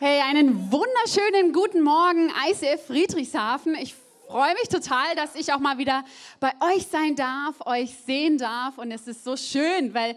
Hey, 0.00 0.20
einen 0.20 0.70
wunderschönen 0.70 1.52
guten 1.52 1.82
Morgen, 1.82 2.30
ICF 2.48 2.86
Friedrichshafen. 2.86 3.74
Ich 3.74 3.96
freue 4.28 4.54
mich 4.54 4.68
total, 4.68 5.16
dass 5.16 5.34
ich 5.34 5.52
auch 5.52 5.58
mal 5.58 5.78
wieder 5.78 6.04
bei 6.38 6.52
euch 6.72 6.86
sein 6.86 7.16
darf, 7.16 7.66
euch 7.66 7.96
sehen 8.06 8.38
darf. 8.38 8.78
Und 8.78 8.92
es 8.92 9.08
ist 9.08 9.24
so 9.24 9.36
schön, 9.36 9.94
weil 9.94 10.16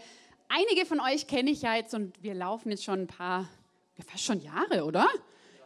einige 0.50 0.86
von 0.86 1.00
euch 1.00 1.26
kenne 1.26 1.50
ich 1.50 1.64
ja 1.64 1.74
jetzt 1.74 1.96
und 1.96 2.14
wir 2.22 2.36
laufen 2.36 2.70
jetzt 2.70 2.84
schon 2.84 3.00
ein 3.00 3.08
paar, 3.08 3.50
fast 4.08 4.24
schon 4.24 4.40
Jahre, 4.42 4.86
oder? 4.86 5.08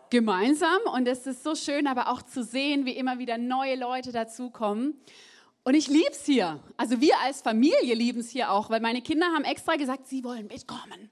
Gemeinsam. 0.09 0.79
Und 0.93 1.09
es 1.09 1.27
ist 1.27 1.43
so 1.43 1.53
schön, 1.53 1.85
aber 1.85 2.07
auch 2.07 2.21
zu 2.21 2.41
sehen, 2.41 2.85
wie 2.85 2.93
immer 2.93 3.19
wieder 3.19 3.37
neue 3.37 3.75
Leute 3.75 4.13
dazukommen. 4.13 4.97
Und 5.65 5.73
ich 5.73 5.89
liebe 5.89 6.11
es 6.11 6.23
hier. 6.23 6.61
Also 6.77 7.01
wir 7.01 7.19
als 7.19 7.41
Familie 7.41 7.95
lieben 7.95 8.21
es 8.21 8.29
hier 8.29 8.49
auch, 8.49 8.69
weil 8.69 8.79
meine 8.79 9.01
Kinder 9.01 9.25
haben 9.25 9.43
extra 9.43 9.75
gesagt, 9.75 10.07
sie 10.07 10.23
wollen 10.23 10.47
mitkommen 10.47 11.09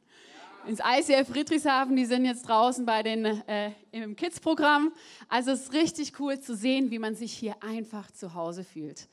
ins 0.67 0.79
ICF 0.79 1.27
Friedrichshafen. 1.27 1.95
Die 1.95 2.05
sind 2.05 2.25
jetzt 2.25 2.47
draußen 2.47 2.85
bei 2.85 3.03
den, 3.03 3.25
äh, 3.25 3.71
im 3.91 4.15
Kids-Programm. 4.15 4.91
Also 5.29 5.51
es 5.51 5.63
ist 5.63 5.73
richtig 5.73 6.19
cool 6.19 6.39
zu 6.39 6.55
sehen, 6.55 6.91
wie 6.91 6.99
man 6.99 7.15
sich 7.15 7.33
hier 7.33 7.55
einfach 7.61 8.11
zu 8.11 8.33
Hause 8.33 8.63
fühlt. 8.63 9.07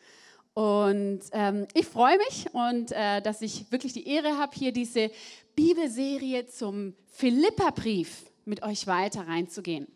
Und 0.55 1.21
ähm, 1.33 1.67
ich 1.75 1.87
freue 1.87 2.19
mich 2.19 2.47
und 2.53 2.93
äh, 2.93 3.23
dass 3.23 3.41
ich 3.41 3.71
wirklich 3.71 3.93
die 3.93 4.07
Ehre 4.07 4.37
habe, 4.37 4.53
hier 4.55 4.73
diese 4.73 5.11
Bibelserie 5.55 6.47
zum 6.47 6.95
Philipperbrief 7.13 8.27
mit 8.45 8.63
euch 8.63 8.87
weiter 8.87 9.27
reinzugehen. 9.29 9.87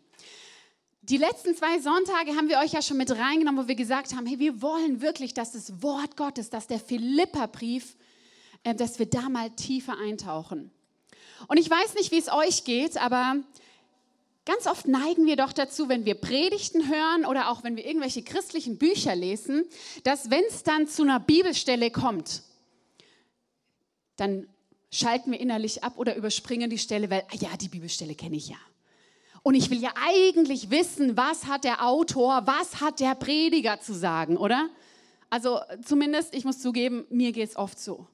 Die 1.01 1.17
letzten 1.17 1.55
zwei 1.55 1.79
Sonntage 1.79 2.35
haben 2.35 2.49
wir 2.49 2.57
euch 2.59 2.71
ja 2.71 2.81
schon 2.81 2.97
mit 2.97 3.11
reingenommen, 3.11 3.63
wo 3.63 3.67
wir 3.67 3.75
gesagt 3.75 4.15
haben, 4.15 4.25
hey, 4.25 4.39
wir 4.39 4.61
wollen 4.61 5.01
wirklich, 5.01 5.33
dass 5.33 5.51
das 5.51 5.83
Wort 5.83 6.17
Gottes, 6.17 6.49
dass 6.49 6.65
der 6.65 6.79
Philipperbrief, 6.79 7.95
äh, 8.63 8.73
dass 8.73 8.97
wir 8.97 9.05
da 9.05 9.29
mal 9.29 9.51
tiefer 9.51 9.97
eintauchen. 9.99 10.71
Und 11.47 11.57
ich 11.57 11.69
weiß 11.69 11.95
nicht, 11.95 12.11
wie 12.11 12.17
es 12.17 12.31
euch 12.31 12.63
geht, 12.63 12.97
aber 12.97 13.37
ganz 14.45 14.67
oft 14.67 14.87
neigen 14.87 15.25
wir 15.25 15.35
doch 15.35 15.53
dazu, 15.53 15.89
wenn 15.89 16.05
wir 16.05 16.15
Predigten 16.15 16.89
hören 16.89 17.25
oder 17.25 17.49
auch 17.49 17.63
wenn 17.63 17.75
wir 17.75 17.85
irgendwelche 17.85 18.23
christlichen 18.23 18.77
Bücher 18.77 19.15
lesen, 19.15 19.65
dass 20.03 20.29
wenn 20.29 20.43
es 20.49 20.63
dann 20.63 20.87
zu 20.87 21.03
einer 21.03 21.19
Bibelstelle 21.19 21.91
kommt, 21.91 22.43
dann 24.15 24.47
schalten 24.91 25.31
wir 25.31 25.39
innerlich 25.39 25.83
ab 25.83 25.93
oder 25.97 26.15
überspringen 26.15 26.69
die 26.69 26.77
Stelle, 26.77 27.09
weil, 27.09 27.23
ah 27.31 27.35
ja, 27.39 27.57
die 27.57 27.67
Bibelstelle 27.67 28.15
kenne 28.15 28.37
ich 28.37 28.49
ja. 28.49 28.57
Und 29.43 29.53
ich 29.53 29.69
will 29.69 29.79
ja 29.79 29.93
eigentlich 29.95 30.71
wissen, 30.71 31.17
was 31.17 31.45
hat 31.45 31.65
der 31.65 31.85
Autor, 31.85 32.47
was 32.47 32.81
hat 32.81 32.99
der 32.99 33.13
Prediger 33.13 33.79
zu 33.79 33.93
sagen, 33.93 34.37
oder? 34.37 34.69
Also 35.29 35.59
zumindest, 35.83 36.33
ich 36.33 36.45
muss 36.45 36.59
zugeben, 36.59 37.05
mir 37.09 37.31
geht 37.31 37.49
es 37.49 37.55
oft 37.55 37.77
so. 37.77 38.07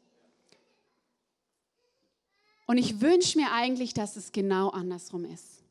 Und 2.71 2.77
ich 2.77 3.01
wünsche 3.01 3.37
mir 3.37 3.51
eigentlich, 3.51 3.93
dass 3.93 4.15
es 4.15 4.31
genau 4.31 4.69
andersrum 4.69 5.25
ist. 5.25 5.61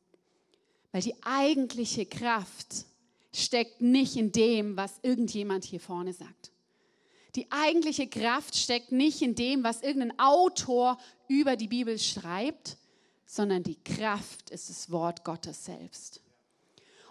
Weil 0.92 1.00
die 1.00 1.14
eigentliche 1.22 2.04
Kraft 2.04 2.84
steckt 3.32 3.80
nicht 3.80 4.16
in 4.16 4.32
dem, 4.32 4.76
was 4.76 4.98
irgendjemand 5.00 5.64
hier 5.64 5.80
vorne 5.80 6.12
sagt. 6.12 6.50
Die 7.36 7.50
eigentliche 7.50 8.06
Kraft 8.06 8.54
steckt 8.54 8.92
nicht 8.92 9.22
in 9.22 9.34
dem, 9.34 9.64
was 9.64 9.80
irgendein 9.80 10.18
Autor 10.18 10.98
über 11.26 11.56
die 11.56 11.68
Bibel 11.68 11.98
schreibt, 11.98 12.76
sondern 13.24 13.62
die 13.62 13.82
Kraft 13.82 14.50
ist 14.50 14.68
das 14.68 14.90
Wort 14.90 15.24
Gottes 15.24 15.64
selbst. 15.64 16.20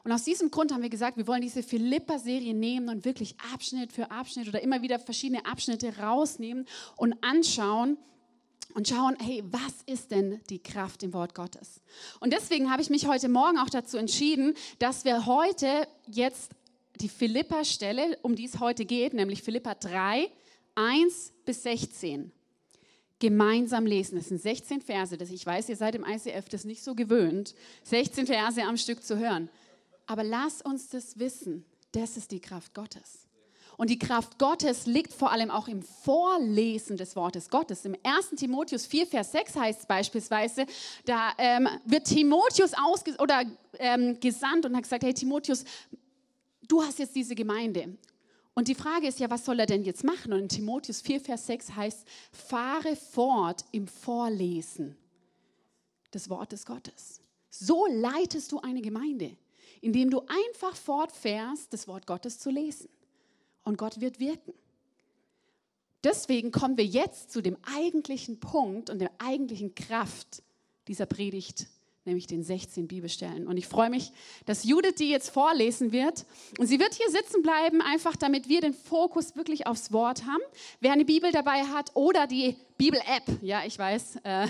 Und 0.04 0.12
aus 0.12 0.24
diesem 0.24 0.52
Grund 0.52 0.72
haben 0.72 0.84
wir 0.84 0.90
gesagt, 0.92 1.18
wir 1.18 1.26
wollen 1.26 1.42
diese 1.42 1.64
Philippa-Serie 1.64 2.54
nehmen 2.54 2.90
und 2.90 3.06
wirklich 3.06 3.36
Abschnitt 3.52 3.92
für 3.92 4.12
Abschnitt 4.12 4.48
oder 4.50 4.62
immer 4.62 4.84
wieder 4.84 5.00
verschiedene 5.00 5.48
Abschnitte 5.48 5.98
rausnehmen 5.98 6.68
und 6.96 7.16
anschauen, 7.24 7.98
und 8.74 8.88
schauen, 8.88 9.16
hey, 9.20 9.44
was 9.46 9.74
ist 9.86 10.12
denn 10.12 10.40
die 10.50 10.60
Kraft 10.60 11.04
im 11.04 11.14
Wort 11.14 11.34
Gottes? 11.34 11.82
Und 12.20 12.34
deswegen 12.34 12.72
habe 12.72 12.82
ich 12.82 12.90
mich 12.90 13.08
heute 13.08 13.30
Morgen 13.30 13.58
auch 13.58 13.70
dazu 13.70 13.98
entschieden, 13.98 14.56
dass 14.78 15.06
wir 15.06 15.26
heute 15.26 15.88
jetzt 16.08 16.52
die 17.02 17.10
Philippa-Stelle, 17.10 18.18
um 18.22 18.36
die 18.36 18.46
es 18.46 18.60
heute 18.60 18.86
geht, 18.86 19.14
nämlich 19.14 19.42
Philippa 19.42 19.76
3, 19.76 20.30
1 20.76 21.34
bis 21.46 21.64
16, 21.64 22.32
gemeinsam 23.20 23.86
lesen. 23.86 24.18
Das 24.18 24.30
sind 24.30 24.42
16 24.42 24.82
Verse. 24.82 25.18
Das 25.18 25.30
ich 25.30 25.46
weiß, 25.46 25.70
ihr 25.70 25.76
seid 25.76 25.96
im 25.96 26.06
ICF 26.06 26.50
das 26.50 26.66
nicht 26.66 26.84
so 26.84 26.96
gewöhnt, 26.96 27.56
16 27.84 28.28
Verse 28.28 28.62
am 28.64 28.78
Stück 28.78 29.04
zu 29.04 29.18
hören. 29.18 29.50
Aber 30.06 30.24
lass 30.24 30.62
uns 30.62 30.90
das 30.90 31.20
wissen. 31.20 31.66
Das 31.92 32.18
ist 32.18 32.32
die 32.32 32.40
Kraft 32.40 32.74
Gottes. 32.74 33.29
Und 33.80 33.90
die 33.90 33.98
Kraft 33.98 34.38
Gottes 34.38 34.88
liegt 34.88 35.14
vor 35.14 35.32
allem 35.32 35.50
auch 35.50 35.70
im 35.70 35.82
Vorlesen 35.82 36.98
des 36.98 37.16
Wortes 37.16 37.50
Gottes. 37.50 37.86
Im 37.86 37.96
1. 38.04 38.32
Timotheus 38.32 38.86
4, 38.86 39.08
Vers 39.08 39.32
6 39.32 39.56
heißt 39.56 39.80
es 39.80 39.86
beispielsweise, 39.86 40.66
da 41.06 41.32
ähm, 41.38 41.66
wird 41.86 42.06
Timotheus 42.06 42.74
ausge 42.74 43.16
oder, 43.20 43.46
ähm, 43.78 44.20
gesandt 44.20 44.66
und 44.66 44.76
hat 44.76 44.84
gesagt, 44.84 45.06
hey 45.06 45.14
Timotheus, 45.14 45.64
du 46.68 46.84
hast 46.84 47.00
jetzt 47.00 47.16
diese 47.16 47.36
Gemeinde. 47.36 47.98
Und 48.54 48.68
die 48.68 48.76
Frage 48.76 49.08
ist 49.08 49.22
ja, 49.22 49.30
was 49.30 49.46
soll 49.46 49.62
er 49.62 49.66
denn 49.66 49.84
jetzt 49.84 50.04
machen? 50.04 50.34
Und 50.34 50.40
in 50.40 50.50
Timotheus 50.50 51.00
4, 51.00 51.22
Vers 51.22 51.48
6 51.48 51.74
heißt, 51.74 52.06
fahre 52.34 52.98
fort 52.98 53.64
im 53.72 53.88
Vorlesen 53.88 54.98
des 56.14 56.30
Wortes 56.30 56.66
Gottes. 56.66 57.22
So 57.50 57.88
leitest 57.90 58.52
du 58.52 58.60
eine 58.60 58.82
Gemeinde, 58.82 59.38
indem 59.80 60.10
du 60.10 60.20
einfach 60.28 60.76
fortfährst, 60.76 61.72
das 61.72 61.88
Wort 61.88 62.06
Gottes 62.06 62.40
zu 62.40 62.50
lesen 62.50 62.90
und 63.64 63.78
Gott 63.78 64.02
wird 64.02 64.20
wirken. 64.20 64.54
Deswegen 66.04 66.52
kommen 66.52 66.78
wir 66.78 66.86
jetzt 66.86 67.32
zu 67.32 67.42
dem 67.42 67.58
eigentlichen 67.78 68.40
Punkt 68.40 68.90
und 68.90 69.00
der 69.00 69.12
eigentlichen 69.20 69.76
Kraft 69.76 70.44
dieser 70.88 71.06
Predigt, 71.06 71.68
nämlich 72.06 72.26
den 72.26 72.42
16 72.42 72.88
Bibelstellen. 72.88 73.48
Und 73.48 73.58
ich 73.58 73.68
freue 73.68 73.90
mich, 73.90 74.14
dass 74.46 74.64
Judith 74.64 74.96
die 74.98 75.10
jetzt 75.10 75.30
vorlesen 75.30 75.92
wird. 75.92 76.26
Und 76.58 76.68
sie 76.68 76.80
wird 76.80 76.94
hier 76.94 77.10
sitzen 77.10 77.42
bleiben, 77.42 77.82
einfach 77.82 78.16
damit 78.16 78.48
wir 78.48 78.62
den 78.62 78.74
Fokus 78.74 79.36
wirklich 79.36 79.68
aufs 79.68 79.92
Wort 79.92 80.26
haben. 80.26 80.42
Wer 80.80 80.94
eine 80.94 81.04
Bibel 81.04 81.34
dabei 81.34 81.64
hat 81.64 81.92
oder 81.96 82.28
die 82.28 82.56
Bibel-App, 82.78 83.40
ja, 83.42 83.64
ich 83.66 83.78
weiß, 83.78 84.20
äh, 84.24 84.48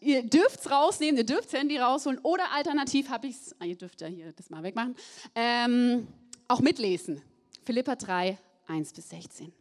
ihr 0.00 0.22
dürft 0.22 0.60
es 0.60 0.70
rausnehmen, 0.70 1.16
ihr 1.16 1.26
dürft 1.26 1.46
das 1.46 1.58
Handy 1.58 1.78
rausholen 1.78 2.18
oder 2.22 2.52
alternativ 2.52 3.08
habe 3.08 3.28
ich 3.28 3.36
es, 3.36 3.56
ah, 3.58 3.64
ihr 3.64 3.76
dürft 3.76 4.02
ja 4.02 4.08
hier 4.08 4.32
das 4.32 4.50
mal 4.50 4.62
wegmachen, 4.62 4.94
ähm, 5.34 6.06
auch 6.48 6.60
mitlesen. 6.60 7.22
Philippa 7.64 7.94
3, 7.94 8.38
1 8.66 8.92
bis 8.92 9.08
16. 9.10 9.52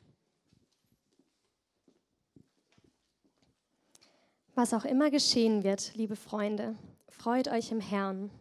Was 4.55 4.73
auch 4.73 4.85
immer 4.85 5.11
geschehen 5.11 5.63
wird, 5.63 5.93
liebe 5.93 6.15
Freunde, 6.15 6.75
freut 7.09 7.47
euch 7.47 7.71
im 7.71 7.79
Herrn. 7.79 8.31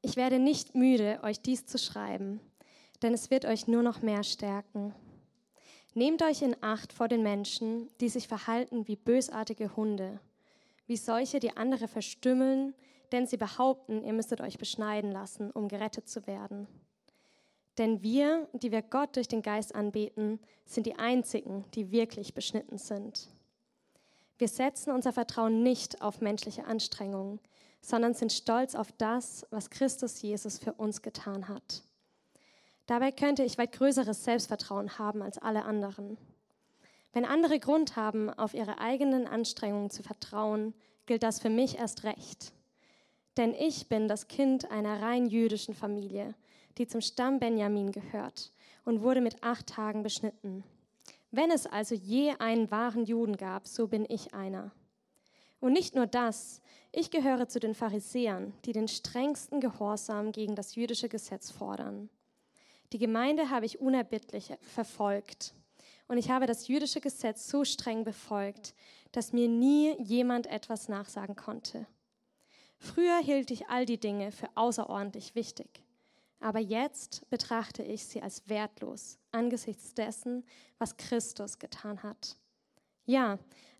Ich 0.00 0.14
werde 0.14 0.38
nicht 0.38 0.76
müde, 0.76 1.18
euch 1.24 1.40
dies 1.40 1.66
zu 1.66 1.76
schreiben, 1.76 2.38
denn 3.02 3.12
es 3.12 3.32
wird 3.32 3.46
euch 3.46 3.66
nur 3.66 3.82
noch 3.82 4.00
mehr 4.00 4.22
stärken. 4.22 4.94
Nehmt 5.94 6.22
euch 6.22 6.42
in 6.42 6.54
Acht 6.60 6.92
vor 6.92 7.08
den 7.08 7.24
Menschen, 7.24 7.90
die 8.00 8.08
sich 8.08 8.28
verhalten 8.28 8.86
wie 8.86 8.94
bösartige 8.94 9.74
Hunde, 9.74 10.20
wie 10.86 10.96
solche, 10.96 11.40
die 11.40 11.56
andere 11.56 11.88
verstümmeln, 11.88 12.74
denn 13.10 13.26
sie 13.26 13.38
behaupten, 13.38 14.04
ihr 14.04 14.12
müsstet 14.12 14.40
euch 14.40 14.56
beschneiden 14.56 15.10
lassen, 15.10 15.50
um 15.50 15.66
gerettet 15.66 16.08
zu 16.08 16.28
werden. 16.28 16.68
Denn 17.78 18.02
wir, 18.02 18.48
die 18.52 18.70
wir 18.70 18.82
Gott 18.82 19.16
durch 19.16 19.28
den 19.28 19.42
Geist 19.42 19.74
anbeten, 19.74 20.38
sind 20.64 20.86
die 20.86 20.96
Einzigen, 20.96 21.64
die 21.74 21.90
wirklich 21.90 22.34
beschnitten 22.34 22.78
sind. 22.78 23.28
Wir 24.38 24.48
setzen 24.48 24.92
unser 24.92 25.12
Vertrauen 25.12 25.62
nicht 25.62 26.02
auf 26.02 26.20
menschliche 26.20 26.64
Anstrengungen, 26.64 27.40
sondern 27.80 28.14
sind 28.14 28.32
stolz 28.32 28.74
auf 28.74 28.92
das, 28.92 29.46
was 29.50 29.70
Christus 29.70 30.22
Jesus 30.22 30.58
für 30.58 30.72
uns 30.72 31.02
getan 31.02 31.48
hat. 31.48 31.82
Dabei 32.86 33.12
könnte 33.12 33.42
ich 33.42 33.58
weit 33.58 33.72
größeres 33.72 34.24
Selbstvertrauen 34.24 34.98
haben 34.98 35.22
als 35.22 35.38
alle 35.38 35.64
anderen. 35.64 36.18
Wenn 37.12 37.24
andere 37.24 37.58
Grund 37.58 37.96
haben, 37.96 38.30
auf 38.30 38.54
ihre 38.54 38.78
eigenen 38.78 39.26
Anstrengungen 39.26 39.90
zu 39.90 40.02
vertrauen, 40.02 40.74
gilt 41.06 41.22
das 41.22 41.40
für 41.40 41.50
mich 41.50 41.78
erst 41.78 42.04
recht. 42.04 42.52
Denn 43.36 43.54
ich 43.54 43.88
bin 43.88 44.08
das 44.08 44.28
Kind 44.28 44.70
einer 44.70 45.00
rein 45.00 45.26
jüdischen 45.26 45.74
Familie 45.74 46.34
die 46.78 46.86
zum 46.86 47.00
Stamm 47.00 47.38
Benjamin 47.38 47.92
gehört 47.92 48.52
und 48.84 49.02
wurde 49.02 49.20
mit 49.20 49.42
acht 49.42 49.66
Tagen 49.66 50.02
beschnitten. 50.02 50.64
Wenn 51.30 51.50
es 51.50 51.66
also 51.66 51.94
je 51.94 52.34
einen 52.38 52.70
wahren 52.70 53.04
Juden 53.04 53.36
gab, 53.36 53.66
so 53.66 53.88
bin 53.88 54.06
ich 54.08 54.34
einer. 54.34 54.72
Und 55.60 55.72
nicht 55.72 55.94
nur 55.94 56.06
das, 56.06 56.60
ich 56.92 57.10
gehöre 57.10 57.48
zu 57.48 57.58
den 57.58 57.74
Pharisäern, 57.74 58.52
die 58.64 58.72
den 58.72 58.86
strengsten 58.86 59.60
Gehorsam 59.60 60.30
gegen 60.30 60.54
das 60.54 60.74
jüdische 60.74 61.08
Gesetz 61.08 61.50
fordern. 61.50 62.10
Die 62.92 62.98
Gemeinde 62.98 63.50
habe 63.50 63.66
ich 63.66 63.80
unerbittlich 63.80 64.52
verfolgt 64.60 65.54
und 66.06 66.18
ich 66.18 66.30
habe 66.30 66.46
das 66.46 66.68
jüdische 66.68 67.00
Gesetz 67.00 67.48
so 67.48 67.64
streng 67.64 68.04
befolgt, 68.04 68.74
dass 69.10 69.32
mir 69.32 69.48
nie 69.48 69.96
jemand 70.02 70.46
etwas 70.46 70.88
nachsagen 70.88 71.34
konnte. 71.34 71.86
Früher 72.78 73.18
hielt 73.18 73.50
ich 73.50 73.68
all 73.68 73.86
die 73.86 73.98
Dinge 73.98 74.30
für 74.30 74.48
außerordentlich 74.54 75.34
wichtig 75.34 75.83
aber 76.44 76.58
jetzt 76.58 77.28
betrachte 77.30 77.82
ich 77.82 78.04
sie 78.04 78.20
als 78.20 78.46
wertlos 78.50 79.18
angesichts 79.32 79.94
dessen, 79.94 80.44
was 80.76 80.98
Christus 80.98 81.58
getan 81.58 82.02
hat. 82.02 82.36
Ja, 83.06 83.38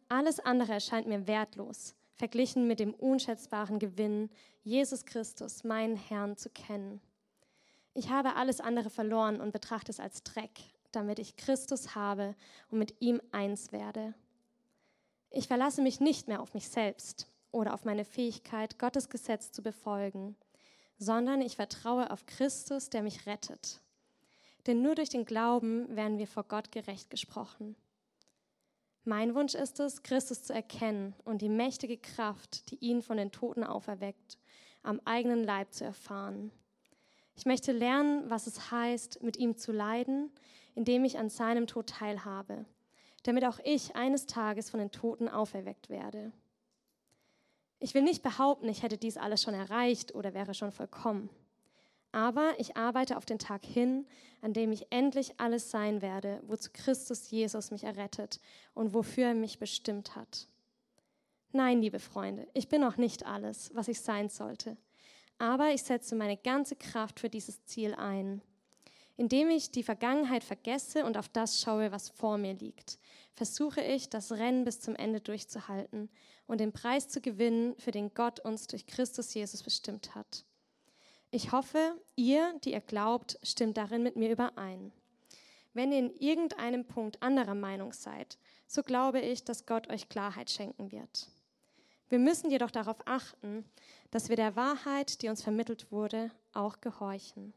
alles 0.09 0.41
andere 0.41 0.73
erscheint 0.73 1.07
mir 1.07 1.27
wertlos, 1.27 1.95
verglichen 2.15 2.67
mit 2.67 2.81
dem 2.81 2.95
unschätzbaren 2.95 3.79
Gewinn, 3.79 4.31
Jesus 4.63 5.05
Christus, 5.05 5.63
meinen 5.63 5.97
Herrn, 5.97 6.39
zu 6.39 6.49
kennen. 6.49 7.03
Ich 7.93 8.09
habe 8.09 8.35
alles 8.35 8.63
andere 8.63 8.89
verloren 8.89 9.43
und 9.43 9.53
betrachte 9.53 9.93
es 9.93 10.01
als 10.01 10.23
Dreck, 10.23 10.59
damit 10.91 11.19
ich 11.19 11.37
Christus 11.37 11.95
habe 11.95 12.35
und 12.71 12.79
mit 12.79 12.99
ihm 13.03 13.21
eins 13.31 13.73
werde. 13.73 14.15
Ich 15.29 15.49
verlasse 15.49 15.83
mich 15.83 16.01
nicht 16.01 16.29
mehr 16.29 16.41
auf 16.41 16.55
mich 16.55 16.71
selbst 16.71 17.31
oder 17.51 17.75
auf 17.75 17.85
meine 17.85 18.07
Fähigkeit, 18.07 18.79
Gottes 18.79 19.11
Gesetz 19.11 19.53
zu 19.53 19.63
befolgen, 19.63 20.35
sondern 20.99 21.41
ich 21.41 21.56
vertraue 21.56 22.11
auf 22.11 22.26
Christus, 22.26 22.91
der 22.91 23.02
mich 23.02 23.26
rettet. 23.26 23.81
Denn 24.67 24.82
nur 24.82 24.94
durch 24.94 25.11
den 25.11 25.25
Glauben 25.25 25.94
werden 25.94 26.19
wir 26.19 26.26
vor 26.26 26.44
Gott 26.44 26.73
gerecht 26.73 27.11
gesprochen. 27.11 27.76
Mein 29.05 29.35
Wunsch 29.35 29.55
ist 29.55 29.81
es, 29.81 30.02
Christus 30.02 30.44
zu 30.44 30.55
erkennen 30.55 31.14
und 31.25 31.43
die 31.43 31.50
mächtige 31.50 31.99
Kraft, 31.99 32.70
die 32.70 32.76
ihn 32.76 33.02
von 33.02 33.19
den 33.19 33.31
Toten 33.31 33.62
auferweckt, 33.62 34.38
am 34.82 35.00
eigenen 35.05 35.44
Leib 35.44 35.75
zu 35.75 35.85
erfahren. 35.85 36.50
Ich 37.37 37.44
möchte 37.44 37.73
lernen, 37.73 38.31
was 38.31 38.46
es 38.46 38.70
heißt, 38.70 39.23
mit 39.23 39.37
ihm 39.37 39.58
zu 39.58 39.73
leiden, 39.73 40.31
indem 40.75 41.05
ich 41.05 41.19
an 41.19 41.29
seinem 41.29 41.67
Tod 41.67 41.88
teilhabe, 41.88 42.64
damit 43.25 43.44
auch 43.44 43.58
ich 43.64 43.94
eines 43.94 44.25
Tages 44.25 44.70
von 44.70 44.81
den 44.81 44.91
Toten 44.91 45.29
auferweckt 45.29 45.91
werde. 45.91 46.32
Ich 47.85 47.93
will 47.93 48.01
nicht 48.01 48.23
behaupten, 48.23 48.67
ich 48.71 48.83
hätte 48.83 48.97
dies 48.97 49.19
alles 49.19 49.43
schon 49.43 49.53
erreicht 49.53 50.15
oder 50.15 50.33
wäre 50.33 50.55
schon 50.55 50.73
vollkommen. 50.73 51.29
Aber 52.13 52.55
ich 52.57 52.79
arbeite 52.79 53.19
auf 53.19 53.27
den 53.27 53.39
Tag 53.39 53.63
hin, 53.63 54.07
an 54.41 54.55
dem 54.55 54.73
ich 54.73 54.87
endlich 54.89 55.39
alles 55.39 55.71
sein 55.71 56.01
werde, 56.01 56.43
wozu 56.47 56.71
Christus 56.73 57.31
Jesus 57.31 57.71
mich 57.71 57.85
errettet 57.85 58.41
und 58.73 58.95
wofür 58.95 59.27
er 59.27 59.35
mich 59.35 59.59
bestimmt 59.59 60.17
hat. 60.17 60.49
Nein, 61.53 61.83
liebe 61.83 61.99
Freunde, 61.99 62.49
ich 62.55 62.71
bin 62.71 62.81
noch 62.81 62.97
nicht 62.97 63.27
alles, 63.27 63.71
was 63.75 63.89
ich 63.89 64.01
sein 64.01 64.31
sollte. 64.31 64.79
Aber 65.37 65.75
ich 65.75 65.83
setze 65.83 66.17
meine 66.17 66.39
ganze 66.39 66.77
Kraft 66.77 67.21
für 67.21 67.29
dieses 67.29 67.67
Ziel 67.67 67.95
ein. 67.95 68.41
Indem 69.17 69.51
ich 69.51 69.71
die 69.71 69.83
Vergangenheit 69.83 70.43
vergesse 70.43 71.05
und 71.05 71.17
auf 71.17 71.29
das 71.29 71.61
schaue, 71.61 71.93
was 71.93 72.11
vor 72.11 72.37
mir 72.37 72.55
liegt, 72.55 72.99
versuche 73.35 73.81
ich, 73.81 74.11
das 74.11 74.33
Rennen 74.33 74.65
bis 74.65 74.81
zum 74.81 74.97
Ende 74.97 75.21
durchzuhalten 75.21 76.11
und 76.47 76.59
den 76.59 76.73
Preis 76.73 77.09
zu 77.09 77.21
gewinnen, 77.21 77.75
für 77.79 77.91
den 77.91 78.13
Gott 78.15 78.41
uns 78.41 78.67
durch 78.67 78.87
Christus 78.87 79.35
Jesus 79.35 79.63
bestimmt 79.63 80.15
hat. 80.15 80.45
Ich 81.31 81.53
hoffe, 81.53 82.01
ihr, 82.17 82.59
die 82.65 82.73
ihr 82.73 82.81
glaubt, 82.81 83.39
stimmt 83.43 83.77
darin 83.77 84.03
mit 84.03 84.17
mir 84.17 84.31
überein. 84.31 84.93
Wenn 85.73 85.91
ihr 85.91 85.99
in 85.99 86.15
irgendeinem 86.15 86.85
Punkt 86.85 87.23
anderer 87.23 87.57
Meinung 87.57 87.93
seid, 87.93 88.39
so 88.67 88.83
glaube 88.83 89.21
ich, 89.21 89.45
dass 89.45 89.67
Gott 89.67 89.91
euch 89.91 90.09
Klarheit 90.09 90.51
schenken 90.51 90.93
wird. 90.93 91.29
Wir 92.09 92.21
müssen 92.21 92.51
jedoch 92.51 92.71
darauf 92.71 92.99
achten, 93.07 93.65
dass 94.13 94.29
wir 94.29 94.37
der 94.37 94.55
Wahrheit, 94.55 95.23
die 95.23 95.29
uns 95.29 95.43
vermittelt 95.43 95.91
wurde, 95.91 96.31
auch 96.53 96.81
gehorchen. 96.81 97.53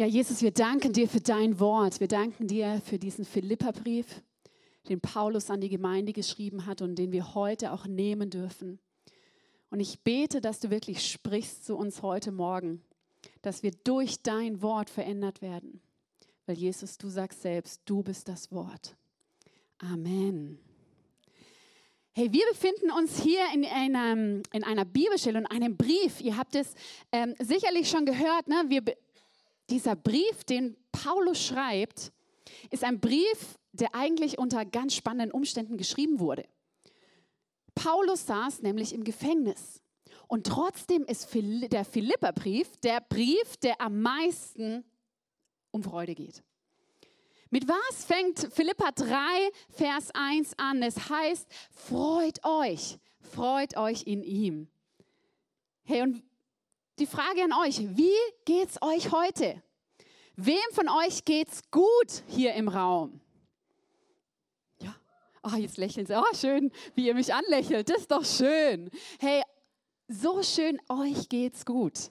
Ja, 0.00 0.06
Jesus, 0.06 0.42
wir 0.42 0.52
danken 0.52 0.92
dir 0.92 1.08
für 1.08 1.20
dein 1.20 1.58
Wort. 1.58 1.98
Wir 1.98 2.06
danken 2.06 2.46
dir 2.46 2.80
für 2.84 3.00
diesen 3.00 3.24
Philipperbrief 3.24 4.22
den 4.88 5.00
Paulus 5.00 5.50
an 5.50 5.60
die 5.60 5.68
Gemeinde 5.68 6.12
geschrieben 6.12 6.66
hat 6.66 6.82
und 6.82 6.94
den 6.94 7.10
wir 7.10 7.34
heute 7.34 7.72
auch 7.72 7.84
nehmen 7.84 8.30
dürfen. 8.30 8.78
Und 9.70 9.80
ich 9.80 9.98
bete, 10.04 10.40
dass 10.40 10.60
du 10.60 10.70
wirklich 10.70 11.04
sprichst 11.10 11.66
zu 11.66 11.76
uns 11.76 12.00
heute 12.00 12.30
Morgen, 12.30 12.80
dass 13.42 13.64
wir 13.64 13.72
durch 13.82 14.22
dein 14.22 14.62
Wort 14.62 14.88
verändert 14.88 15.42
werden. 15.42 15.80
Weil 16.46 16.58
Jesus, 16.58 16.96
du 16.96 17.08
sagst 17.08 17.42
selbst, 17.42 17.82
du 17.84 18.04
bist 18.04 18.28
das 18.28 18.52
Wort. 18.52 18.94
Amen. 19.78 20.60
Hey, 22.12 22.32
wir 22.32 22.46
befinden 22.52 22.92
uns 22.92 23.20
hier 23.20 23.42
in, 23.52 23.64
einem, 23.64 24.44
in 24.52 24.62
einer 24.62 24.84
Bibelstelle 24.84 25.40
und 25.40 25.46
einem 25.46 25.76
Brief. 25.76 26.20
Ihr 26.20 26.36
habt 26.36 26.54
es 26.54 26.74
ähm, 27.10 27.34
sicherlich 27.40 27.90
schon 27.90 28.06
gehört. 28.06 28.46
Ne? 28.46 28.62
Wir, 28.68 28.84
dieser 29.70 29.96
Brief, 29.96 30.44
den 30.44 30.76
Paulus 30.92 31.42
schreibt, 31.42 32.12
ist 32.70 32.84
ein 32.84 33.00
Brief, 33.00 33.58
der 33.72 33.94
eigentlich 33.94 34.38
unter 34.38 34.64
ganz 34.64 34.94
spannenden 34.94 35.32
Umständen 35.32 35.76
geschrieben 35.76 36.20
wurde. 36.20 36.44
Paulus 37.74 38.26
saß 38.26 38.62
nämlich 38.62 38.92
im 38.92 39.04
Gefängnis. 39.04 39.80
Und 40.26 40.46
trotzdem 40.46 41.04
ist 41.04 41.28
der 41.34 41.84
Philipperbrief 41.84 42.76
der 42.78 43.00
Brief, 43.00 43.56
der 43.58 43.80
am 43.80 44.02
meisten 44.02 44.84
um 45.70 45.82
Freude 45.82 46.14
geht. 46.14 46.42
Mit 47.50 47.66
was 47.66 48.04
fängt 48.04 48.52
Philippa 48.52 48.90
3, 48.92 49.14
Vers 49.70 50.10
1 50.12 50.58
an? 50.58 50.82
Es 50.82 51.08
heißt, 51.08 51.46
freut 51.70 52.44
euch, 52.44 52.98
freut 53.20 53.76
euch 53.78 54.02
in 54.06 54.22
ihm. 54.22 54.68
Hey, 55.84 56.02
und 56.02 56.22
die 56.98 57.06
Frage 57.06 57.42
an 57.44 57.52
euch, 57.52 57.80
wie 57.96 58.10
geht's 58.44 58.80
euch 58.82 59.12
heute? 59.12 59.62
Wem 60.36 60.58
von 60.72 60.88
euch 60.88 61.24
geht's 61.24 61.62
gut 61.70 62.22
hier 62.28 62.54
im 62.54 62.68
Raum? 62.68 63.20
Oh, 65.42 65.56
jetzt 65.56 65.76
lächeln 65.76 66.06
sie. 66.06 66.18
Oh, 66.18 66.34
schön, 66.34 66.70
wie 66.94 67.06
ihr 67.06 67.14
mich 67.14 67.32
anlächelt. 67.32 67.88
Das 67.88 67.98
ist 67.98 68.10
doch 68.10 68.24
schön. 68.24 68.90
Hey, 69.20 69.42
so 70.08 70.42
schön, 70.42 70.78
euch 70.88 71.28
geht's 71.28 71.64
gut. 71.64 72.10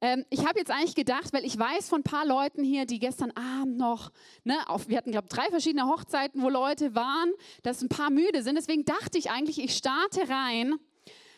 Ähm, 0.00 0.24
ich 0.28 0.46
habe 0.46 0.58
jetzt 0.58 0.70
eigentlich 0.70 0.94
gedacht, 0.94 1.32
weil 1.32 1.44
ich 1.44 1.58
weiß 1.58 1.88
von 1.88 2.00
ein 2.00 2.04
paar 2.04 2.26
Leuten 2.26 2.62
hier, 2.62 2.84
die 2.84 2.98
gestern 2.98 3.30
Abend 3.32 3.78
noch, 3.78 4.12
ne, 4.44 4.68
auf, 4.68 4.88
wir 4.88 4.98
hatten, 4.98 5.12
glaube 5.12 5.28
ich, 5.30 5.34
drei 5.34 5.48
verschiedene 5.48 5.86
Hochzeiten, 5.86 6.42
wo 6.42 6.50
Leute 6.50 6.94
waren, 6.94 7.32
dass 7.62 7.80
ein 7.80 7.88
paar 7.88 8.10
müde 8.10 8.42
sind. 8.42 8.56
Deswegen 8.56 8.84
dachte 8.84 9.16
ich 9.16 9.30
eigentlich, 9.30 9.58
ich 9.58 9.74
starte 9.74 10.28
rein 10.28 10.74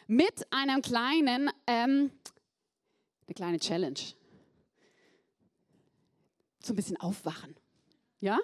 mit 0.07 0.53
einem 0.53 0.83
kleinen, 0.83 1.51
ähm, 1.67 2.11
eine 3.27 3.35
kleine 3.35 3.59
Challenge. 3.59 3.99
So 6.63 6.73
ein 6.73 6.77
bisschen 6.77 6.97
aufwachen. 6.97 7.57
Ja? 8.21 8.39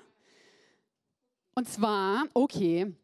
Und 1.54 1.68
zwar, 1.68 2.24
okay, 2.34 2.94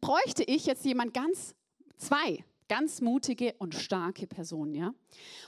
bräuchte 0.00 0.44
ich 0.44 0.66
jetzt 0.66 0.84
jemand 0.84 1.14
ganz, 1.14 1.54
zwei 1.96 2.44
ganz 2.70 3.00
mutige 3.00 3.54
und 3.58 3.74
starke 3.74 4.28
Personen, 4.28 4.76
ja? 4.76 4.94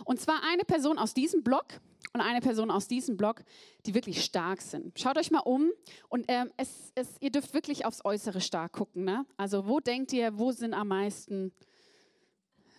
Und 0.05 0.20
zwar 0.20 0.43
eine 0.43 0.64
Person 0.64 0.98
aus 0.98 1.14
diesem 1.14 1.44
Block 1.44 1.66
und 2.12 2.20
eine 2.20 2.40
Person 2.40 2.69
aus 2.69 2.88
diesem 2.88 3.16
Block, 3.16 3.44
die 3.87 3.94
wirklich 3.94 4.25
stark 4.25 4.60
sind. 4.60 4.98
Schaut 4.98 5.16
euch 5.16 5.31
mal 5.31 5.38
um 5.38 5.70
und 6.08 6.25
ähm, 6.26 6.50
es, 6.56 6.90
es, 6.96 7.08
ihr 7.20 7.31
dürft 7.31 7.55
wirklich 7.55 7.87
aufs 7.87 8.05
Äußere 8.05 8.40
stark 8.40 8.72
gucken. 8.72 9.05
Ne? 9.05 9.25
Also 9.37 9.69
wo 9.69 9.79
denkt 9.79 10.12
ihr, 10.12 10.36
wo 10.36 10.50
sind 10.50 10.74
am 10.74 10.88
meisten, 10.88 11.53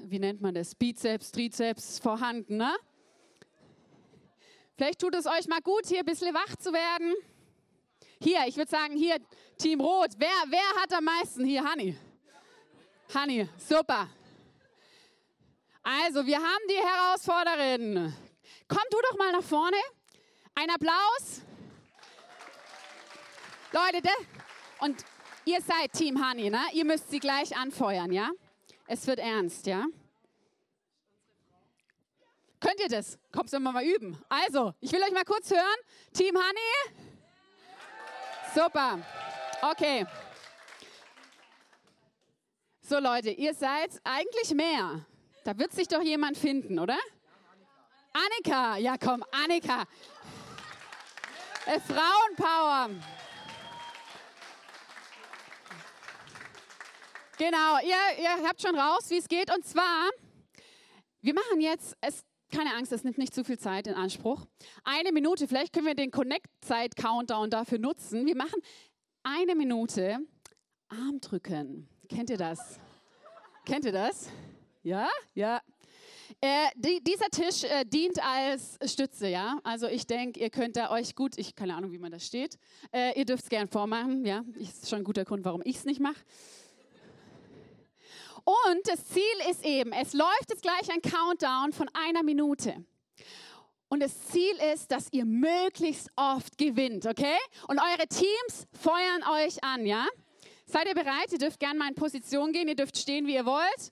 wie 0.09 0.19
nennt 0.19 0.41
man 0.41 0.53
das, 0.53 0.75
Bizeps, 0.75 1.31
Trizeps 1.31 1.99
vorhanden? 1.99 2.57
Ne? 2.57 2.75
Vielleicht 4.75 4.99
tut 4.99 5.15
es 5.15 5.25
euch 5.25 5.47
mal 5.47 5.61
gut, 5.61 5.85
hier 5.85 5.99
ein 5.99 6.05
bisschen 6.05 6.33
wach 6.33 6.55
zu 6.57 6.73
werden. 6.73 7.13
Hier, 8.21 8.45
ich 8.47 8.57
würde 8.57 8.71
sagen, 8.71 8.95
hier, 8.95 9.17
Team 9.57 9.81
Rot. 9.81 10.11
Wer, 10.17 10.29
wer 10.47 10.81
hat 10.81 10.93
am 10.93 11.03
meisten? 11.03 11.45
Hier, 11.45 11.63
Hanni. 11.63 11.97
Hanni, 13.13 13.47
super. 13.57 14.09
Also, 15.83 16.25
wir 16.25 16.37
haben 16.37 16.63
die 16.69 16.75
Herausforderin. 16.75 18.13
Komm 18.67 18.83
du 18.89 18.97
doch 19.09 19.17
mal 19.17 19.31
nach 19.31 19.43
vorne. 19.43 19.77
Ein 20.55 20.69
Applaus. 20.69 21.41
Leute, 23.71 24.07
und 24.79 25.03
ihr 25.45 25.61
seid 25.61 25.91
Team 25.93 26.23
Hanni, 26.25 26.49
ne? 26.49 26.61
Ihr 26.73 26.85
müsst 26.85 27.09
sie 27.09 27.19
gleich 27.19 27.55
anfeuern, 27.57 28.11
ja? 28.11 28.31
Es 28.87 29.07
wird 29.07 29.19
ernst, 29.19 29.65
ja? 29.65 29.85
Könnt 32.59 32.79
ihr 32.79 32.89
das? 32.89 33.17
Kommst 33.31 33.53
du 33.53 33.59
mal 33.59 33.83
üben. 33.83 34.17
Also, 34.29 34.73
ich 34.79 34.91
will 34.91 35.03
euch 35.03 35.11
mal 35.11 35.25
kurz 35.25 35.51
hören. 35.51 35.79
Team 36.13 36.37
Hanni. 36.37 36.97
Super. 38.55 38.99
Okay. 39.61 40.05
So 42.81 42.99
Leute, 42.99 43.31
ihr 43.31 43.53
seid 43.53 43.99
eigentlich 44.03 44.53
mehr. 44.53 45.05
Da 45.43 45.57
wird 45.57 45.71
sich 45.73 45.87
doch 45.87 46.01
jemand 46.01 46.37
finden, 46.37 46.79
oder? 46.79 46.97
Annika. 48.13 48.77
Ja, 48.77 48.97
komm, 48.97 49.23
Annika. 49.31 49.83
Äh, 51.65 51.79
Frauenpower. 51.79 52.89
Genau, 57.45 57.77
ihr, 57.83 58.23
ihr 58.23 58.47
habt 58.47 58.61
schon 58.61 58.73
raus, 58.73 59.09
wie 59.09 59.17
es 59.17 59.27
geht. 59.27 59.53
Und 59.53 59.65
zwar, 59.65 60.09
wir 61.19 61.33
machen 61.33 61.59
jetzt, 61.59 61.93
es 61.99 62.23
keine 62.49 62.73
Angst, 62.73 62.93
es 62.93 63.03
nimmt 63.03 63.17
nicht 63.17 63.35
zu 63.35 63.43
viel 63.43 63.59
Zeit 63.59 63.85
in 63.85 63.95
Anspruch. 63.95 64.45
Eine 64.85 65.11
Minute, 65.11 65.45
vielleicht 65.49 65.73
können 65.73 65.87
wir 65.87 65.93
den 65.93 66.09
Connect-Zeit-Countdown 66.09 67.49
dafür 67.49 67.79
nutzen. 67.79 68.25
Wir 68.25 68.37
machen 68.37 68.61
eine 69.23 69.55
Minute 69.55 70.19
Armdrücken. 70.87 71.89
Kennt 72.07 72.29
ihr 72.29 72.37
das? 72.37 72.79
Kennt 73.65 73.83
ihr 73.83 73.91
das? 73.91 74.29
Ja? 74.81 75.09
Ja. 75.33 75.59
Äh, 76.39 76.69
die, 76.75 77.03
dieser 77.03 77.27
Tisch 77.29 77.65
äh, 77.65 77.83
dient 77.83 78.23
als 78.23 78.77
Stütze, 78.85 79.27
ja. 79.27 79.59
Also 79.65 79.87
ich 79.87 80.07
denke, 80.07 80.39
ihr 80.39 80.49
könnt 80.49 80.77
da 80.77 80.91
euch 80.91 81.13
gut, 81.13 81.37
ich 81.37 81.55
keine 81.55 81.75
Ahnung, 81.75 81.91
wie 81.91 81.99
man 81.99 82.11
das 82.11 82.25
steht. 82.25 82.57
Äh, 82.93 83.19
ihr 83.19 83.25
dürft 83.25 83.43
es 83.43 83.49
gern 83.49 83.67
vormachen, 83.67 84.25
ja. 84.25 84.45
Ist 84.55 84.87
schon 84.87 84.99
ein 84.99 85.03
guter 85.03 85.25
Grund, 85.25 85.43
warum 85.43 85.61
ich 85.65 85.75
es 85.75 85.83
nicht 85.83 85.99
mache. 85.99 86.21
Und 88.45 88.87
das 88.87 89.07
Ziel 89.07 89.23
ist 89.49 89.63
eben, 89.63 89.93
es 89.93 90.13
läuft 90.13 90.49
jetzt 90.49 90.61
gleich 90.61 90.91
ein 90.91 91.01
Countdown 91.01 91.71
von 91.71 91.89
einer 91.93 92.23
Minute. 92.23 92.85
Und 93.87 94.01
das 94.01 94.27
Ziel 94.29 94.55
ist, 94.73 94.91
dass 94.91 95.07
ihr 95.11 95.23
möglichst 95.23 96.09
oft 96.15 96.57
gewinnt, 96.57 97.05
okay? 97.05 97.37
Und 97.67 97.79
eure 97.79 98.07
Teams 98.07 98.67
feuern 98.81 99.23
euch 99.31 99.63
an, 99.63 99.85
ja? 99.85 100.07
Seid 100.65 100.87
ihr 100.87 100.95
bereit? 100.95 101.31
Ihr 101.31 101.37
dürft 101.37 101.59
gerne 101.59 101.77
mal 101.77 101.89
in 101.89 101.95
Position 101.95 102.51
gehen, 102.51 102.67
ihr 102.67 102.75
dürft 102.75 102.97
stehen, 102.97 103.27
wie 103.27 103.35
ihr 103.35 103.45
wollt. 103.45 103.91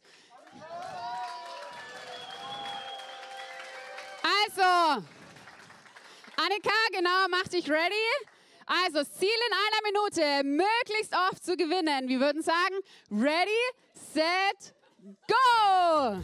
Also, 4.23 5.05
Annika, 6.35 6.71
genau, 6.91 7.27
mach 7.29 7.47
dich 7.47 7.69
ready. 7.69 7.93
Also, 8.65 9.03
Ziel 9.03 9.29
in 9.29 9.53
einer 9.53 9.81
Minute, 9.91 10.43
möglichst 10.43 11.13
oft 11.29 11.45
zu 11.45 11.55
gewinnen. 11.55 12.07
Wir 12.07 12.19
würden 12.19 12.41
sagen, 12.41 12.75
ready, 13.11 13.49
set, 14.13 14.73
go! 15.29 16.21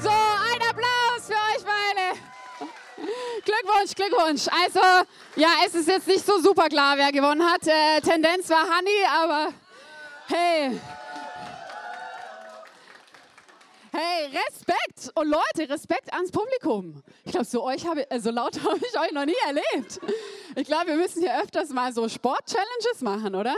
So, 0.00 0.08
ein 0.08 0.62
Applaus 0.68 1.26
für 1.26 1.34
euch 1.34 1.64
beide. 1.64 2.18
Glückwunsch, 3.44 3.94
Glückwunsch. 3.94 4.48
Also, 4.64 4.80
ja, 5.36 5.48
es 5.66 5.74
ist 5.74 5.88
jetzt 5.88 6.06
nicht 6.06 6.24
so 6.24 6.40
super 6.40 6.68
klar, 6.68 6.96
wer 6.96 7.12
gewonnen 7.12 7.44
hat. 7.44 7.66
Äh, 7.66 8.00
Tendenz 8.00 8.48
war 8.50 8.68
Hanni, 8.68 8.90
aber 9.08 9.52
hey. 10.28 10.80
Hey, 13.94 14.24
Respekt! 14.26 15.10
Und 15.14 15.28
Leute, 15.28 15.70
Respekt 15.70 16.12
ans 16.14 16.30
Publikum. 16.30 17.02
Ich 17.24 17.32
glaube, 17.32 17.44
so, 17.44 17.62
euch 17.62 17.86
habe, 17.86 18.10
äh, 18.10 18.20
so 18.20 18.30
laut 18.30 18.58
habe 18.64 18.78
ich 18.78 18.98
euch 18.98 19.12
noch 19.12 19.26
nie 19.26 19.36
erlebt. 19.46 20.00
Ich 20.56 20.66
glaube, 20.66 20.86
wir 20.86 20.96
müssen 20.96 21.20
hier 21.20 21.38
öfters 21.42 21.68
mal 21.68 21.92
so 21.92 22.08
Sport-Challenges 22.08 23.02
machen, 23.02 23.34
oder? 23.34 23.54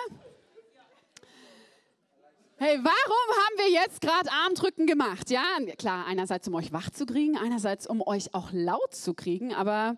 Hey, 2.56 2.78
warum 2.78 2.86
haben 2.86 3.58
wir 3.58 3.70
jetzt 3.70 4.00
gerade 4.00 4.30
Armdrücken 4.30 4.86
gemacht? 4.86 5.28
Ja, 5.28 5.42
klar, 5.76 6.06
einerseits 6.06 6.46
um 6.46 6.54
euch 6.54 6.72
wach 6.72 6.88
zu 6.90 7.04
kriegen, 7.04 7.36
einerseits 7.36 7.84
um 7.84 8.00
euch 8.00 8.32
auch 8.32 8.50
laut 8.52 8.94
zu 8.94 9.12
kriegen, 9.12 9.52
aber 9.52 9.96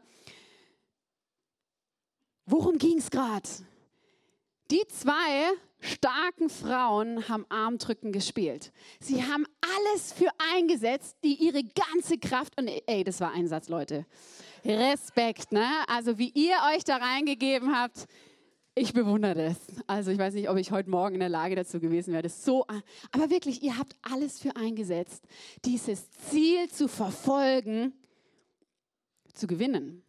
worum 2.47 2.79
ging 2.79 2.97
es 2.97 3.11
gerade? 3.11 3.47
Die 4.71 4.83
zwei 4.89 5.53
starken 5.81 6.49
Frauen 6.49 7.29
haben 7.29 7.45
Armdrücken 7.51 8.11
gespielt. 8.11 8.73
Sie 9.01 9.23
haben 9.23 9.45
alles 9.61 10.15
für 10.15 10.31
eingesetzt, 10.55 11.19
die 11.25 11.35
ihre 11.35 11.63
ganze 11.63 12.17
Kraft 12.17 12.59
und 12.59 12.69
ey, 12.69 13.05
das 13.05 13.21
war 13.21 13.33
Einsatz, 13.33 13.69
Leute. 13.69 14.07
Respekt, 14.65 15.53
ne? 15.53 15.69
Also 15.89 16.17
wie 16.17 16.31
ihr 16.31 16.57
euch 16.75 16.85
da 16.85 16.97
reingegeben 16.97 17.79
habt, 17.79 18.07
ich 18.78 18.92
bewundere 18.92 19.35
das. 19.35 19.56
Also 19.87 20.11
ich 20.11 20.18
weiß 20.18 20.35
nicht, 20.35 20.50
ob 20.50 20.59
ich 20.59 20.71
heute 20.71 20.90
Morgen 20.90 21.14
in 21.14 21.21
der 21.21 21.30
Lage 21.30 21.56
dazu 21.56 21.80
gewesen 21.80 22.12
wäre. 22.12 22.23
Das 22.23 22.45
so, 22.45 22.66
aber 23.11 23.30
wirklich, 23.30 23.62
ihr 23.62 23.78
habt 23.78 23.97
alles 24.02 24.38
für 24.38 24.54
eingesetzt, 24.54 25.25
dieses 25.64 26.11
Ziel 26.11 26.68
zu 26.68 26.87
verfolgen, 26.87 27.95
zu 29.33 29.47
gewinnen. 29.47 30.02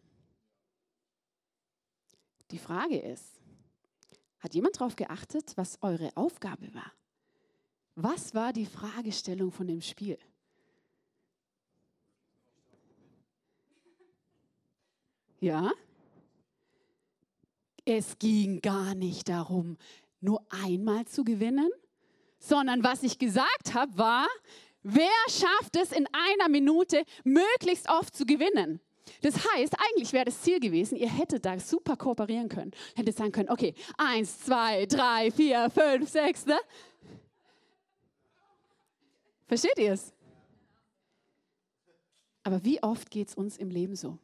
Die 2.50 2.58
Frage 2.58 2.98
ist, 2.98 3.40
hat 4.38 4.54
jemand 4.54 4.76
darauf 4.76 4.96
geachtet, 4.96 5.56
was 5.56 5.78
eure 5.82 6.14
Aufgabe 6.14 6.72
war? 6.74 6.92
Was 7.94 8.34
war 8.34 8.52
die 8.52 8.66
Fragestellung 8.66 9.50
von 9.50 9.66
dem 9.66 9.80
Spiel? 9.80 10.18
Ja? 15.40 15.72
Es 17.90 18.18
ging 18.18 18.60
gar 18.60 18.94
nicht 18.94 19.30
darum, 19.30 19.78
nur 20.20 20.44
einmal 20.50 21.06
zu 21.06 21.24
gewinnen, 21.24 21.70
sondern 22.38 22.84
was 22.84 23.02
ich 23.02 23.18
gesagt 23.18 23.72
habe, 23.72 23.96
war, 23.96 24.26
wer 24.82 25.08
schafft 25.30 25.74
es 25.74 25.92
in 25.92 26.06
einer 26.12 26.50
Minute 26.50 27.02
möglichst 27.24 27.88
oft 27.88 28.14
zu 28.14 28.26
gewinnen? 28.26 28.80
Das 29.22 29.36
heißt, 29.36 29.74
eigentlich 29.80 30.12
wäre 30.12 30.26
das 30.26 30.42
Ziel 30.42 30.60
gewesen, 30.60 30.96
ihr 30.96 31.08
hättet 31.08 31.46
da 31.46 31.58
super 31.58 31.96
kooperieren 31.96 32.50
können. 32.50 32.72
Hättet 32.94 33.16
sagen 33.16 33.32
können, 33.32 33.48
okay, 33.48 33.72
eins, 33.96 34.38
zwei, 34.38 34.84
drei, 34.84 35.30
vier, 35.30 35.70
fünf, 35.70 36.10
sechs, 36.10 36.44
ne? 36.44 36.58
Versteht 39.46 39.78
ihr 39.78 39.94
es? 39.94 40.12
Aber 42.42 42.62
wie 42.62 42.82
oft 42.82 43.10
geht 43.10 43.28
es 43.28 43.34
uns 43.34 43.56
im 43.56 43.70
Leben 43.70 43.96
so? 43.96 44.18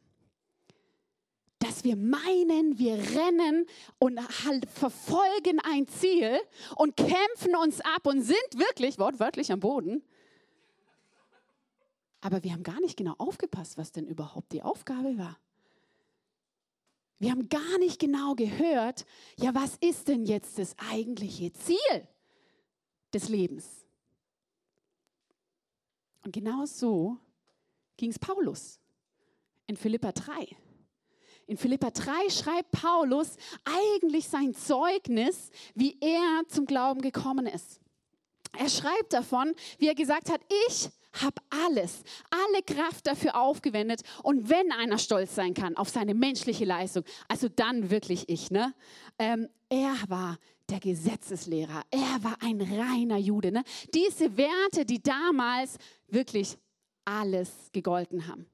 Dass 1.64 1.82
wir 1.82 1.96
meinen, 1.96 2.78
wir 2.78 2.98
rennen 2.98 3.66
und 3.98 4.20
verfolgen 4.68 5.60
ein 5.60 5.88
Ziel 5.88 6.38
und 6.76 6.94
kämpfen 6.94 7.56
uns 7.56 7.80
ab 7.80 8.06
und 8.06 8.20
sind 8.20 8.36
wirklich 8.52 8.98
wortwörtlich 8.98 9.50
am 9.50 9.60
Boden. 9.60 10.04
Aber 12.20 12.44
wir 12.44 12.52
haben 12.52 12.64
gar 12.64 12.80
nicht 12.80 12.98
genau 12.98 13.14
aufgepasst, 13.16 13.78
was 13.78 13.92
denn 13.92 14.06
überhaupt 14.06 14.52
die 14.52 14.60
Aufgabe 14.60 15.16
war. 15.16 15.38
Wir 17.18 17.30
haben 17.30 17.48
gar 17.48 17.78
nicht 17.78 17.98
genau 17.98 18.34
gehört, 18.34 19.06
ja, 19.38 19.54
was 19.54 19.76
ist 19.76 20.08
denn 20.08 20.26
jetzt 20.26 20.58
das 20.58 20.76
eigentliche 20.90 21.50
Ziel 21.54 22.08
des 23.14 23.30
Lebens? 23.30 23.86
Und 26.24 26.32
genau 26.32 26.66
so 26.66 27.16
ging 27.96 28.10
es 28.10 28.18
Paulus 28.18 28.78
in 29.66 29.78
Philippa 29.78 30.12
3. 30.12 30.58
In 31.46 31.56
Philippa 31.56 31.90
3 31.90 32.30
schreibt 32.30 32.70
Paulus 32.70 33.36
eigentlich 33.64 34.28
sein 34.28 34.54
Zeugnis, 34.54 35.50
wie 35.74 35.98
er 36.00 36.42
zum 36.48 36.66
Glauben 36.66 37.02
gekommen 37.02 37.46
ist. 37.46 37.80
Er 38.56 38.68
schreibt 38.68 39.12
davon, 39.12 39.54
wie 39.78 39.88
er 39.88 39.94
gesagt 39.94 40.30
hat, 40.30 40.40
ich 40.68 40.90
habe 41.22 41.40
alles, 41.50 42.02
alle 42.30 42.62
Kraft 42.62 43.06
dafür 43.06 43.36
aufgewendet. 43.36 44.02
Und 44.22 44.48
wenn 44.48 44.72
einer 44.72 44.98
stolz 44.98 45.34
sein 45.34 45.54
kann 45.54 45.76
auf 45.76 45.88
seine 45.88 46.14
menschliche 46.14 46.64
Leistung, 46.64 47.04
also 47.28 47.48
dann 47.48 47.90
wirklich 47.90 48.28
ich. 48.28 48.50
Ne? 48.50 48.74
Ähm, 49.18 49.48
er 49.68 49.94
war 50.08 50.38
der 50.70 50.80
Gesetzeslehrer, 50.80 51.82
er 51.90 52.24
war 52.24 52.36
ein 52.40 52.60
reiner 52.60 53.18
Jude. 53.18 53.52
Ne? 53.52 53.64
Diese 53.92 54.36
Werte, 54.36 54.84
die 54.84 55.02
damals 55.02 55.76
wirklich 56.08 56.56
alles 57.04 57.50
gegolten 57.72 58.26
haben. 58.26 58.46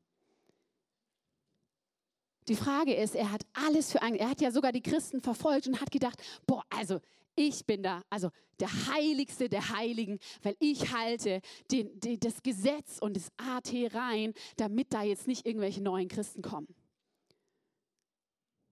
Die 2.50 2.56
Frage 2.56 2.92
ist, 2.92 3.14
er 3.14 3.30
hat 3.30 3.46
alles 3.52 3.92
für 3.92 4.02
einen, 4.02 4.16
er 4.16 4.28
hat 4.28 4.40
ja 4.40 4.50
sogar 4.50 4.72
die 4.72 4.82
Christen 4.82 5.22
verfolgt 5.22 5.68
und 5.68 5.80
hat 5.80 5.92
gedacht, 5.92 6.20
boah, 6.48 6.64
also 6.68 6.98
ich 7.36 7.64
bin 7.64 7.80
da, 7.80 8.02
also 8.10 8.30
der 8.58 8.68
Heiligste 8.88 9.48
der 9.48 9.68
Heiligen, 9.68 10.18
weil 10.42 10.56
ich 10.58 10.92
halte 10.92 11.42
den, 11.70 12.00
den, 12.00 12.18
das 12.18 12.42
Gesetz 12.42 12.98
und 12.98 13.14
das 13.16 13.30
AT 13.36 13.72
rein, 13.94 14.34
damit 14.56 14.92
da 14.92 15.04
jetzt 15.04 15.28
nicht 15.28 15.46
irgendwelche 15.46 15.80
neuen 15.80 16.08
Christen 16.08 16.42
kommen. 16.42 16.66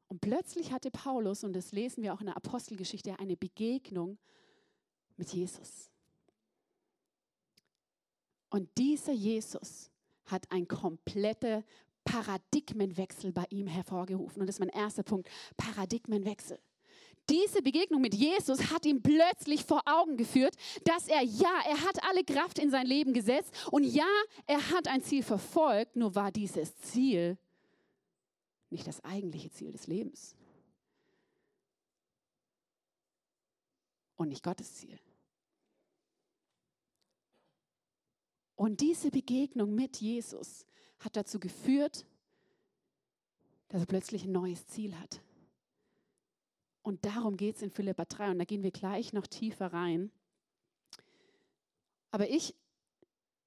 Und 0.08 0.20
plötzlich 0.22 0.72
hatte 0.72 0.90
Paulus, 0.90 1.44
und 1.44 1.52
das 1.52 1.70
lesen 1.70 2.02
wir 2.02 2.14
auch 2.14 2.20
in 2.20 2.26
der 2.26 2.36
Apostelgeschichte, 2.36 3.16
eine 3.20 3.36
Begegnung 3.36 4.18
mit 5.16 5.32
Jesus. 5.32 5.88
Und 8.50 8.68
dieser 8.76 9.12
Jesus 9.12 9.92
hat 10.24 10.50
ein 10.50 10.66
kompletter 10.66 11.62
Paradigmenwechsel 12.08 13.32
bei 13.32 13.44
ihm 13.50 13.66
hervorgerufen. 13.66 14.40
Und 14.40 14.46
das 14.46 14.56
ist 14.56 14.60
mein 14.60 14.68
erster 14.70 15.02
Punkt, 15.02 15.28
Paradigmenwechsel. 15.56 16.58
Diese 17.28 17.60
Begegnung 17.60 18.00
mit 18.00 18.14
Jesus 18.14 18.70
hat 18.70 18.86
ihm 18.86 19.02
plötzlich 19.02 19.64
vor 19.64 19.82
Augen 19.84 20.16
geführt, 20.16 20.54
dass 20.84 21.08
er, 21.08 21.22
ja, 21.22 21.60
er 21.66 21.82
hat 21.82 22.02
alle 22.04 22.24
Kraft 22.24 22.58
in 22.58 22.70
sein 22.70 22.86
Leben 22.86 23.12
gesetzt 23.12 23.52
und 23.70 23.84
ja, 23.84 24.08
er 24.46 24.70
hat 24.70 24.88
ein 24.88 25.02
Ziel 25.02 25.22
verfolgt, 25.22 25.96
nur 25.96 26.14
war 26.14 26.32
dieses 26.32 26.74
Ziel 26.78 27.36
nicht 28.70 28.86
das 28.86 29.04
eigentliche 29.04 29.50
Ziel 29.50 29.72
des 29.72 29.86
Lebens 29.86 30.34
und 34.16 34.28
nicht 34.28 34.42
Gottes 34.42 34.74
Ziel. 34.74 34.98
Und 38.56 38.80
diese 38.80 39.10
Begegnung 39.10 39.74
mit 39.74 39.98
Jesus 39.98 40.66
hat 41.00 41.16
dazu 41.16 41.38
geführt, 41.38 42.06
dass 43.68 43.82
er 43.82 43.86
plötzlich 43.86 44.24
ein 44.24 44.32
neues 44.32 44.66
Ziel 44.66 44.98
hat. 44.98 45.20
Und 46.82 47.04
darum 47.04 47.36
geht 47.36 47.56
es 47.56 47.62
in 47.62 47.70
Philippa 47.70 48.04
3 48.04 48.30
und 48.30 48.38
da 48.38 48.44
gehen 48.44 48.62
wir 48.62 48.70
gleich 48.70 49.12
noch 49.12 49.26
tiefer 49.26 49.72
rein. 49.72 50.10
Aber 52.10 52.30
ich 52.30 52.54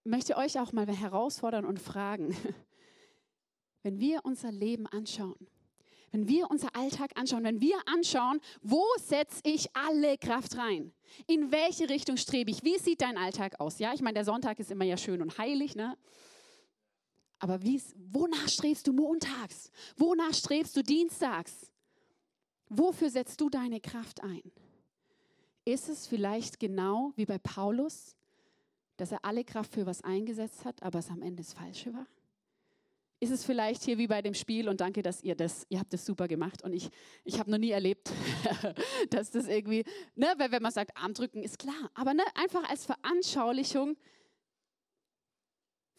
möchte 0.03 0.37
euch 0.37 0.59
auch 0.59 0.71
mal 0.73 0.87
herausfordern 0.87 1.65
und 1.65 1.79
fragen, 1.79 2.35
wenn 3.83 3.99
wir 3.99 4.21
unser 4.25 4.51
Leben 4.51 4.85
anschauen, 4.87 5.47
wenn 6.11 6.27
wir 6.27 6.51
unser 6.51 6.75
Alltag 6.75 7.11
anschauen, 7.15 7.43
wenn 7.43 7.61
wir 7.61 7.77
anschauen, 7.85 8.41
wo 8.61 8.83
setze 8.97 9.39
ich 9.43 9.73
alle 9.75 10.17
Kraft 10.17 10.57
rein? 10.57 10.93
In 11.25 11.51
welche 11.51 11.89
Richtung 11.89 12.17
strebe 12.17 12.51
ich? 12.51 12.63
Wie 12.63 12.77
sieht 12.77 13.01
dein 13.01 13.17
Alltag 13.17 13.59
aus? 13.59 13.79
Ja, 13.79 13.93
ich 13.93 14.01
meine, 14.01 14.15
der 14.15 14.25
Sonntag 14.25 14.59
ist 14.59 14.71
immer 14.71 14.83
ja 14.83 14.97
schön 14.97 15.21
und 15.21 15.37
heilig, 15.37 15.75
ne? 15.75 15.97
Aber 17.41 17.59
wonach 17.63 18.47
strebst 18.47 18.85
du 18.85 18.93
montags? 18.93 19.71
Wonach 19.97 20.33
strebst 20.33 20.77
du 20.77 20.83
dienstags? 20.83 21.71
Wofür 22.69 23.09
setzt 23.09 23.41
du 23.41 23.49
deine 23.49 23.81
Kraft 23.81 24.21
ein? 24.23 24.43
Ist 25.65 25.89
es 25.89 26.05
vielleicht 26.05 26.59
genau 26.59 27.13
wie 27.15 27.25
bei 27.25 27.39
Paulus, 27.39 28.15
dass 28.97 29.11
er 29.11 29.25
alle 29.25 29.43
Kraft 29.43 29.73
für 29.73 29.87
was 29.87 30.03
eingesetzt 30.03 30.65
hat, 30.65 30.83
aber 30.83 30.99
es 30.99 31.09
am 31.09 31.23
Ende 31.23 31.41
das 31.41 31.53
Falsche 31.53 31.91
war? 31.93 32.05
ist 33.21 33.29
es 33.29 33.45
vielleicht 33.45 33.83
hier 33.83 33.99
wie 33.99 34.07
bei 34.07 34.23
dem 34.23 34.33
Spiel 34.33 34.67
und 34.67 34.81
danke, 34.81 35.03
dass 35.03 35.21
ihr 35.21 35.35
das, 35.35 35.67
ihr 35.69 35.79
habt 35.79 35.93
das 35.93 36.05
super 36.05 36.27
gemacht 36.27 36.63
und 36.63 36.73
ich, 36.73 36.89
ich 37.23 37.37
habe 37.39 37.51
noch 37.51 37.59
nie 37.59 37.69
erlebt, 37.69 38.11
dass 39.11 39.29
das 39.29 39.47
irgendwie, 39.47 39.85
ne, 40.15 40.33
wenn 40.35 40.61
man 40.61 40.71
sagt, 40.71 40.97
Arm 40.97 41.13
drücken 41.13 41.43
ist 41.43 41.59
klar, 41.59 41.91
aber 41.93 42.15
ne, 42.15 42.23
einfach 42.33 42.67
als 42.67 42.85
Veranschaulichung, 42.85 43.95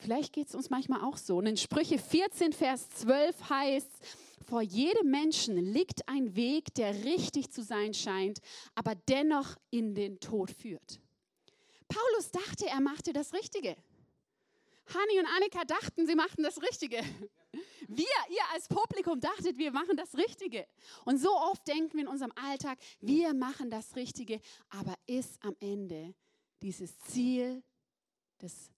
vielleicht 0.02 0.32
geht 0.32 0.48
es 0.48 0.54
uns 0.54 0.70
manchmal 0.70 1.02
auch 1.02 1.16
so. 1.16 1.38
Und 1.38 1.46
in 1.46 1.56
Sprüche 1.56 1.98
14, 1.98 2.52
Vers 2.52 2.90
12 2.90 3.48
heißt, 3.48 3.90
vor 4.46 4.60
jedem 4.60 5.10
Menschen 5.10 5.56
liegt 5.56 6.08
ein 6.08 6.36
Weg, 6.36 6.74
der 6.74 7.04
richtig 7.04 7.50
zu 7.50 7.62
sein 7.62 7.94
scheint, 7.94 8.40
aber 8.74 8.94
dennoch 9.08 9.56
in 9.70 9.94
den 9.94 10.20
Tod 10.20 10.50
führt. 10.50 11.00
Paulus 11.88 12.30
dachte, 12.30 12.66
er 12.66 12.80
machte 12.80 13.12
das 13.12 13.32
Richtige. 13.32 13.76
Hanni 14.86 15.18
und 15.20 15.26
Annika 15.26 15.64
dachten, 15.64 16.06
sie 16.06 16.14
machten 16.14 16.42
das 16.42 16.60
Richtige. 16.60 17.00
Wir, 17.88 18.06
ihr 18.30 18.42
als 18.52 18.68
Publikum 18.68 19.20
dachtet, 19.20 19.58
wir 19.58 19.72
machen 19.72 19.96
das 19.96 20.14
Richtige. 20.16 20.66
Und 21.04 21.18
so 21.18 21.30
oft 21.30 21.66
denken 21.68 21.94
wir 21.94 22.02
in 22.02 22.08
unserem 22.08 22.32
Alltag, 22.36 22.78
wir 23.00 23.34
machen 23.34 23.70
das 23.70 23.96
Richtige, 23.96 24.40
aber 24.70 24.94
ist 25.06 25.42
am 25.44 25.54
Ende 25.60 26.14
dieses 26.62 26.98
Ziel, 26.98 27.62
das 28.38 28.70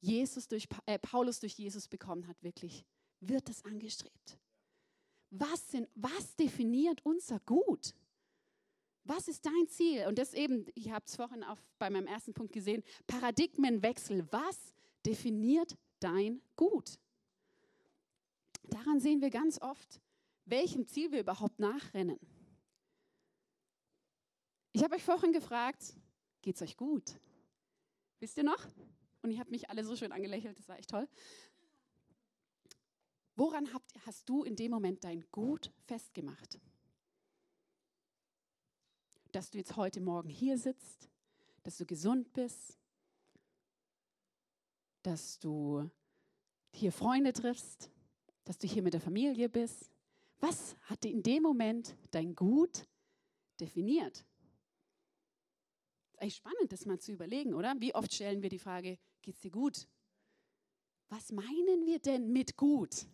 Jesus 0.00 0.48
durch, 0.48 0.66
äh, 0.86 0.98
Paulus 0.98 1.40
durch 1.40 1.54
Jesus 1.54 1.88
bekommen 1.88 2.26
hat, 2.26 2.42
wirklich, 2.42 2.84
wird 3.20 3.48
es 3.48 3.64
angestrebt? 3.64 4.38
Was, 5.30 5.70
sind, 5.70 5.88
was 5.94 6.34
definiert 6.36 7.00
unser 7.04 7.38
Gut? 7.40 7.94
Was 9.04 9.28
ist 9.28 9.46
dein 9.46 9.68
Ziel? 9.68 10.06
Und 10.06 10.18
das 10.18 10.34
eben, 10.34 10.66
ich 10.74 10.90
habe 10.90 11.04
es 11.06 11.16
vorhin 11.16 11.44
auf, 11.44 11.58
bei 11.78 11.90
meinem 11.90 12.06
ersten 12.06 12.34
Punkt 12.34 12.52
gesehen, 12.52 12.82
Paradigmenwechsel. 13.06 14.26
Was 14.30 14.74
definiert 15.06 15.76
dein 16.00 16.42
Gut. 16.56 16.98
Daran 18.64 19.00
sehen 19.00 19.20
wir 19.20 19.30
ganz 19.30 19.60
oft, 19.60 20.00
welchem 20.44 20.86
Ziel 20.86 21.10
wir 21.12 21.20
überhaupt 21.20 21.58
nachrennen. 21.58 22.18
Ich 24.72 24.82
habe 24.84 24.94
euch 24.94 25.02
vorhin 25.02 25.32
gefragt, 25.32 25.94
geht 26.42 26.56
es 26.56 26.62
euch 26.62 26.76
gut? 26.76 27.18
Wisst 28.20 28.36
ihr 28.36 28.44
noch? 28.44 28.64
Und 29.22 29.30
ihr 29.30 29.38
habt 29.38 29.50
mich 29.50 29.68
alle 29.70 29.84
so 29.84 29.96
schön 29.96 30.12
angelächelt, 30.12 30.58
das 30.58 30.68
war 30.68 30.78
echt 30.78 30.90
toll. 30.90 31.08
Woran 33.36 33.72
habt, 33.72 33.92
hast 34.06 34.28
du 34.28 34.44
in 34.44 34.56
dem 34.56 34.70
Moment 34.70 35.04
dein 35.04 35.24
Gut 35.30 35.72
festgemacht? 35.86 36.58
Dass 39.32 39.50
du 39.50 39.58
jetzt 39.58 39.76
heute 39.76 40.00
Morgen 40.00 40.28
hier 40.28 40.58
sitzt, 40.58 41.08
dass 41.62 41.76
du 41.76 41.86
gesund 41.86 42.32
bist, 42.32 42.78
dass 45.02 45.38
du 45.38 45.90
hier 46.72 46.92
Freunde 46.92 47.32
triffst, 47.32 47.90
dass 48.44 48.58
du 48.58 48.66
hier 48.66 48.82
mit 48.82 48.94
der 48.94 49.00
Familie 49.00 49.48
bist. 49.48 49.90
Was 50.40 50.76
hat 50.82 51.04
in 51.04 51.22
dem 51.22 51.42
Moment 51.42 51.96
dein 52.10 52.34
Gut 52.34 52.86
definiert? 53.58 54.24
Ist 56.08 56.20
eigentlich 56.20 56.36
spannend, 56.36 56.72
das 56.72 56.86
mal 56.86 56.98
zu 56.98 57.12
überlegen, 57.12 57.54
oder? 57.54 57.74
Wie 57.78 57.94
oft 57.94 58.12
stellen 58.12 58.42
wir 58.42 58.50
die 58.50 58.58
Frage, 58.58 58.98
geht's 59.22 59.40
dir 59.40 59.50
gut? 59.50 59.86
Was 61.08 61.32
meinen 61.32 61.86
wir 61.86 61.98
denn 61.98 62.32
mit 62.32 62.56
gut? 62.56 63.06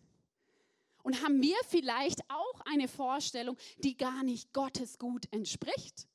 Und 1.03 1.23
haben 1.23 1.41
wir 1.41 1.55
vielleicht 1.67 2.21
auch 2.29 2.61
eine 2.65 2.87
Vorstellung, 2.87 3.57
die 3.79 3.95
gar 3.95 4.23
nicht 4.23 4.53
Gottes 4.53 4.97
Gut 4.99 5.25
entspricht? 5.31 6.07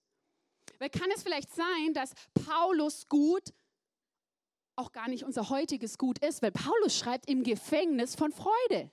Weil 0.78 0.90
kann 0.90 1.10
es 1.14 1.22
vielleicht 1.22 1.52
sein, 1.54 1.94
dass 1.94 2.12
Paulus 2.34 3.08
Gut 3.08 3.52
auch 4.76 4.92
gar 4.92 5.08
nicht 5.08 5.24
unser 5.24 5.48
heutiges 5.48 5.98
Gut 5.98 6.18
ist, 6.18 6.42
weil 6.42 6.52
Paulus 6.52 6.96
schreibt 6.96 7.28
im 7.28 7.42
Gefängnis 7.42 8.14
von 8.14 8.32
Freude. 8.32 8.90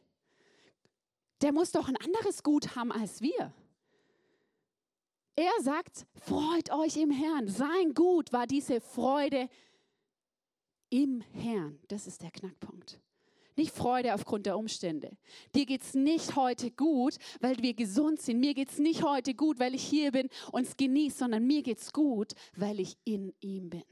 Der 1.42 1.52
muss 1.52 1.72
doch 1.72 1.88
ein 1.88 1.98
anderes 1.98 2.44
Gut 2.44 2.76
haben 2.76 2.92
als 2.92 3.22
wir. 3.22 3.54
Er 5.36 5.52
sagt, 5.62 6.06
freut 6.16 6.70
euch 6.72 6.98
im 6.98 7.12
Herrn. 7.12 7.48
Sein 7.48 7.94
Gut 7.94 8.34
war 8.34 8.46
diese 8.46 8.82
Freude 8.82 9.50
im 10.90 11.22
Herrn. 11.34 11.80
Das 11.88 12.08
ist 12.08 12.22
der 12.22 12.32
Knackpunkt. 12.32 13.00
Nicht 13.56 13.76
Freude 13.76 14.14
aufgrund 14.14 14.46
der 14.46 14.58
Umstände. 14.58 15.18
Dir 15.54 15.66
geht 15.66 15.82
es 15.82 15.94
nicht 15.94 16.38
heute 16.38 16.72
gut, 16.72 17.18
weil 17.42 17.58
wir 17.58 17.74
gesund 17.74 18.22
sind. 18.22 18.40
Mir 18.40 18.54
geht 18.54 18.72
es 18.72 18.80
nicht 18.80 19.04
heute 19.04 19.34
gut, 19.34 19.60
weil 19.60 19.76
ich 19.76 19.84
hier 19.84 20.14
bin 20.14 20.30
und 20.54 20.66
es 20.66 20.78
genieße, 20.78 21.18
sondern 21.18 21.46
mir 21.46 21.62
geht 21.62 21.80
es 21.80 21.92
gut, 21.92 22.36
weil 22.56 22.80
ich 22.80 22.98
in 23.04 23.34
ihm 23.42 23.70
bin. 23.70 23.84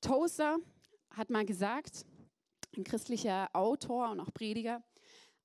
Tozer 0.00 0.58
hat 1.10 1.30
mal 1.30 1.46
gesagt, 1.46 2.04
ein 2.76 2.82
christlicher 2.82 3.48
Autor 3.52 4.10
und 4.10 4.18
auch 4.18 4.34
Prediger, 4.34 4.82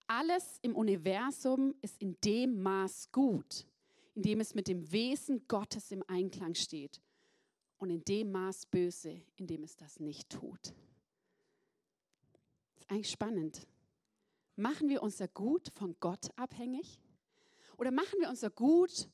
alles 0.08 0.58
im 0.64 0.76
Universum 0.76 1.76
ist 1.82 2.02
in 2.02 2.18
dem 2.24 2.64
Maß 2.64 3.12
gut, 3.12 3.68
in 4.16 4.24
dem 4.24 4.40
es 4.40 4.56
mit 4.56 4.68
dem 4.68 4.92
Wesen 4.92 5.48
Gottes 5.48 5.92
im 5.92 6.04
Einklang 6.08 6.56
steht 6.56 7.00
und 7.84 7.89
in 7.89 8.06
dem 8.06 8.32
Maß 8.32 8.67
böse, 8.67 9.22
in 9.36 9.46
dem 9.46 9.62
es 9.62 9.76
das 9.76 10.00
nicht 10.00 10.30
tut. 10.30 10.74
Das 12.76 12.80
ist 12.80 12.89
eigentlich 12.89 13.12
spannend. 13.12 13.67
Machen 14.56 14.88
wir 14.88 15.04
unser 15.04 15.28
Gut 15.28 15.69
von 15.76 15.93
Gott 16.00 16.30
abhängig? 16.38 17.02
Oder 17.78 17.91
machen 17.91 18.19
wir 18.19 18.30
unser 18.30 18.50
Gut 18.50 19.10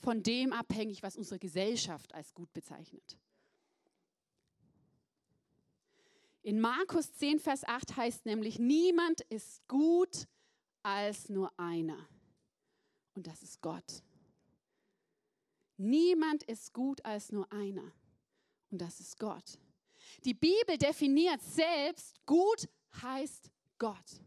von 0.00 0.22
dem 0.22 0.52
abhängig, 0.52 1.02
was 1.02 1.16
unsere 1.16 1.38
Gesellschaft 1.38 2.14
als 2.14 2.34
gut 2.34 2.52
bezeichnet? 2.52 3.18
In 6.42 6.60
Markus 6.60 7.14
10, 7.14 7.38
Vers 7.40 7.64
8 7.64 7.96
heißt 7.96 8.26
nämlich, 8.26 8.58
niemand 8.58 9.22
ist 9.30 9.66
gut 9.66 10.26
als 10.82 11.30
nur 11.30 11.58
einer. 11.58 12.06
Und 13.14 13.26
das 13.26 13.42
ist 13.42 13.62
Gott. 13.62 14.02
Niemand 15.78 16.42
ist 16.42 16.74
gut 16.74 17.02
als 17.06 17.32
nur 17.32 17.50
einer. 17.50 17.92
Und 18.70 18.78
das 18.80 19.00
ist 19.00 19.18
Gott. 19.18 19.58
Die 20.24 20.34
Bibel 20.34 20.76
definiert 20.78 21.42
selbst, 21.42 22.24
gut 22.26 22.68
heißt 23.02 23.50
Gott. 23.78 24.20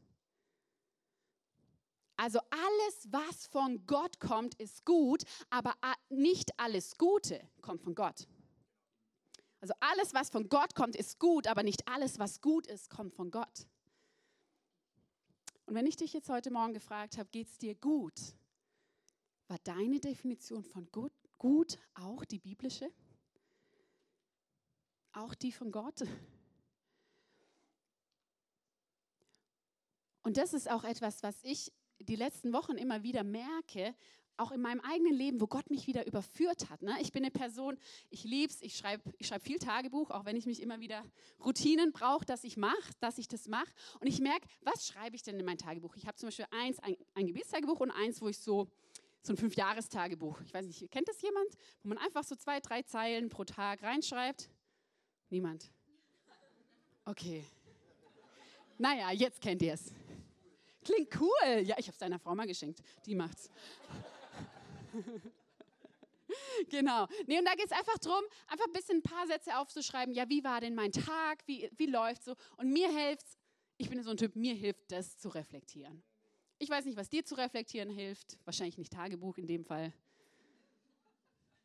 Also 2.15 2.39
alles, 2.49 3.07
was 3.11 3.47
von 3.47 3.85
Gott 3.85 4.19
kommt, 4.19 4.55
ist 4.55 4.85
gut, 4.85 5.23
aber 5.49 5.73
nicht 6.09 6.57
alles 6.59 6.97
Gute 6.97 7.41
kommt 7.61 7.81
von 7.81 7.95
Gott. 7.95 8.27
Also 9.59 9.73
alles, 9.79 10.13
was 10.13 10.29
von 10.29 10.49
Gott 10.49 10.75
kommt, 10.75 10.95
ist 10.95 11.19
gut, 11.19 11.47
aber 11.47 11.63
nicht 11.63 11.87
alles, 11.87 12.19
was 12.19 12.41
gut 12.41 12.67
ist, 12.67 12.89
kommt 12.89 13.13
von 13.13 13.31
Gott. 13.31 13.67
Und 15.65 15.75
wenn 15.75 15.85
ich 15.85 15.95
dich 15.95 16.13
jetzt 16.13 16.29
heute 16.29 16.51
Morgen 16.51 16.73
gefragt 16.73 17.17
habe, 17.17 17.29
geht 17.29 17.47
es 17.47 17.57
dir 17.57 17.73
gut? 17.75 18.13
War 19.47 19.57
deine 19.63 19.99
Definition 19.99 20.63
von 20.63 20.89
gut, 20.91 21.13
gut 21.37 21.79
auch 21.93 22.25
die 22.25 22.39
biblische? 22.39 22.91
Auch 25.13 25.35
die 25.35 25.51
von 25.51 25.71
Gott? 25.71 26.03
Und 30.23 30.37
das 30.37 30.53
ist 30.53 30.69
auch 30.69 30.83
etwas, 30.83 31.21
was 31.21 31.35
ich 31.43 31.71
die 31.99 32.15
letzten 32.15 32.51
Wochen 32.53 32.77
immer 32.77 33.03
wieder 33.03 33.23
merke, 33.23 33.95
auch 34.37 34.51
in 34.51 34.61
meinem 34.61 34.81
eigenen 34.81 35.13
Leben, 35.13 35.39
wo 35.39 35.45
Gott 35.45 35.69
mich 35.69 35.85
wieder 35.85 36.07
überführt 36.07 36.69
hat. 36.71 36.81
Ne? 36.81 36.95
Ich 37.01 37.11
bin 37.11 37.23
eine 37.23 37.29
Person, 37.29 37.77
ich 38.09 38.23
liebe 38.23 38.51
es, 38.51 38.61
ich 38.63 38.75
schreibe 38.75 39.13
ich 39.19 39.27
schreib 39.27 39.43
viel 39.43 39.59
Tagebuch, 39.59 40.09
auch 40.09 40.25
wenn 40.25 40.35
ich 40.35 40.47
mich 40.47 40.61
immer 40.61 40.79
wieder 40.79 41.03
Routinen 41.45 41.91
brauche, 41.91 42.25
dass 42.25 42.43
ich 42.43 42.57
mache, 42.57 42.93
dass 42.99 43.19
ich 43.19 43.27
das 43.27 43.47
mache. 43.47 43.71
Und 43.99 44.07
ich 44.07 44.19
merke, 44.19 44.47
was 44.61 44.87
schreibe 44.87 45.15
ich 45.15 45.21
denn 45.21 45.39
in 45.39 45.45
mein 45.45 45.59
Tagebuch? 45.59 45.95
Ich 45.95 46.07
habe 46.07 46.17
zum 46.17 46.27
Beispiel 46.27 46.47
eins, 46.49 46.79
ein, 46.79 46.97
ein 47.13 47.27
Gebetstagebuch 47.27 47.79
und 47.79 47.91
eins, 47.91 48.21
wo 48.21 48.27
ich 48.27 48.39
so, 48.39 48.67
so 49.21 49.33
ein 49.33 49.37
Fünfjahrestagebuch, 49.37 50.41
ich 50.41 50.53
weiß 50.53 50.65
nicht, 50.65 50.89
kennt 50.89 51.07
das 51.07 51.21
jemand? 51.21 51.47
Wo 51.83 51.89
man 51.89 51.99
einfach 51.99 52.23
so 52.23 52.35
zwei, 52.35 52.59
drei 52.59 52.81
Zeilen 52.81 53.29
pro 53.29 53.43
Tag 53.43 53.83
reinschreibt? 53.83 54.49
Niemand? 55.29 55.71
Okay. 57.05 57.45
Naja, 58.77 59.11
jetzt 59.11 59.41
kennt 59.41 59.61
ihr 59.61 59.73
es. 59.73 59.91
Klingt 60.83 61.09
cool. 61.19 61.61
Ja, 61.63 61.75
ich 61.77 61.87
habe 61.87 61.93
es 61.93 61.97
deiner 61.97 62.19
Frau 62.19 62.35
mal 62.35 62.47
geschenkt. 62.47 62.81
Die 63.05 63.15
macht's. 63.15 63.49
genau. 66.69 67.07
Nee, 67.27 67.39
und 67.39 67.45
da 67.45 67.55
geht 67.55 67.65
es 67.65 67.71
einfach 67.71 67.97
darum, 67.99 68.23
einfach 68.47 68.65
ein 68.65 68.73
bisschen 68.73 68.97
ein 68.97 69.03
paar 69.03 69.27
Sätze 69.27 69.57
aufzuschreiben. 69.57 70.13
Ja, 70.13 70.27
wie 70.29 70.43
war 70.43 70.61
denn 70.61 70.75
mein 70.75 70.91
Tag? 70.91 71.43
Wie, 71.45 71.69
wie 71.77 71.85
läuft 71.85 72.23
so? 72.23 72.35
Und 72.57 72.71
mir 72.71 72.89
hilft 72.89 73.27
ich 73.77 73.89
bin 73.89 74.01
so 74.03 74.11
ein 74.11 74.17
Typ, 74.17 74.35
mir 74.35 74.53
hilft 74.53 74.91
das 74.91 75.17
zu 75.17 75.29
reflektieren. 75.29 76.03
Ich 76.59 76.69
weiß 76.69 76.85
nicht, 76.85 76.95
was 76.95 77.09
dir 77.09 77.25
zu 77.25 77.35
reflektieren 77.35 77.89
hilft. 77.89 78.37
Wahrscheinlich 78.45 78.77
nicht 78.77 78.93
Tagebuch 78.93 79.37
in 79.37 79.47
dem 79.47 79.65
Fall. 79.65 79.91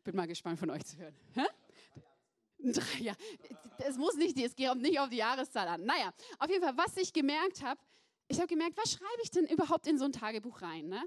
Bin 0.05 0.17
mal 0.17 0.27
gespannt 0.27 0.59
von 0.59 0.71
euch 0.71 0.85
zu 0.85 0.97
hören. 0.97 1.15
Hä? 1.35 1.45
Drei. 2.73 3.15
Es 3.79 3.97
muss 3.97 4.17
nicht, 4.17 4.37
es 4.39 4.57
geht 4.57 4.75
nicht 4.77 4.99
auf 4.99 5.09
die 5.09 5.17
Jahreszahl 5.17 5.69
an. 5.69 5.85
Naja, 5.85 6.13
auf 6.39 6.51
jeden 6.51 6.63
Fall, 6.63 6.77
was 6.77 6.97
ich 6.97 7.13
gemerkt 7.13 7.63
habe, 7.63 7.81
ich 8.29 8.39
habe 8.39 8.49
gemerkt, 8.49 8.77
was 8.77 8.93
schreibe 8.93 9.23
ich 9.23 9.31
denn 9.31 9.47
überhaupt 9.47 9.87
in 9.87 9.99
so 9.99 10.05
ein 10.05 10.13
Tagebuch 10.13 10.61
rein? 10.61 10.89
Ne? 10.89 11.03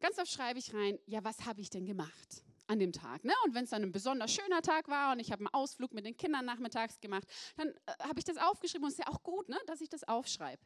Ganz 0.00 0.18
oft 0.18 0.30
schreibe 0.30 0.58
ich 0.58 0.72
rein, 0.72 0.98
ja, 1.06 1.22
was 1.24 1.44
habe 1.44 1.60
ich 1.60 1.68
denn 1.68 1.84
gemacht 1.84 2.44
an 2.66 2.78
dem 2.78 2.92
Tag? 2.92 3.24
Ne? 3.24 3.34
Und 3.44 3.54
wenn 3.54 3.64
es 3.64 3.70
dann 3.70 3.82
ein 3.82 3.92
besonders 3.92 4.32
schöner 4.32 4.62
Tag 4.62 4.88
war 4.88 5.12
und 5.12 5.18
ich 5.18 5.32
habe 5.32 5.40
einen 5.40 5.54
Ausflug 5.54 5.92
mit 5.92 6.06
den 6.06 6.16
Kindern 6.16 6.46
nachmittags 6.46 7.00
gemacht, 7.00 7.24
dann 7.56 7.68
äh, 7.68 8.04
habe 8.04 8.18
ich 8.18 8.24
das 8.24 8.38
aufgeschrieben 8.38 8.84
und 8.84 8.92
es 8.92 8.98
ist 8.98 9.04
ja 9.04 9.12
auch 9.12 9.22
gut, 9.22 9.48
ne, 9.48 9.58
dass 9.66 9.80
ich 9.80 9.88
das 9.88 10.04
aufschreibe. 10.04 10.62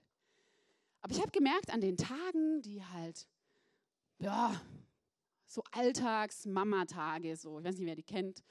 Aber 1.01 1.13
ich 1.13 1.21
habe 1.21 1.33
gemerkt, 1.33 1.71
an 1.71 1.81
den 1.81 1.97
Tagen, 1.97 2.63
die 2.63 2.85
halt, 2.85 3.27
ja, 4.19 4.61
so 5.47 5.63
Alltags-Mama-Tage, 5.73 7.37
so, 7.37 7.59
ich 7.59 7.65
weiß 7.65 7.77
nicht, 7.79 7.87
wer 7.87 7.97
die 7.97 8.03
kennt, 8.03 8.43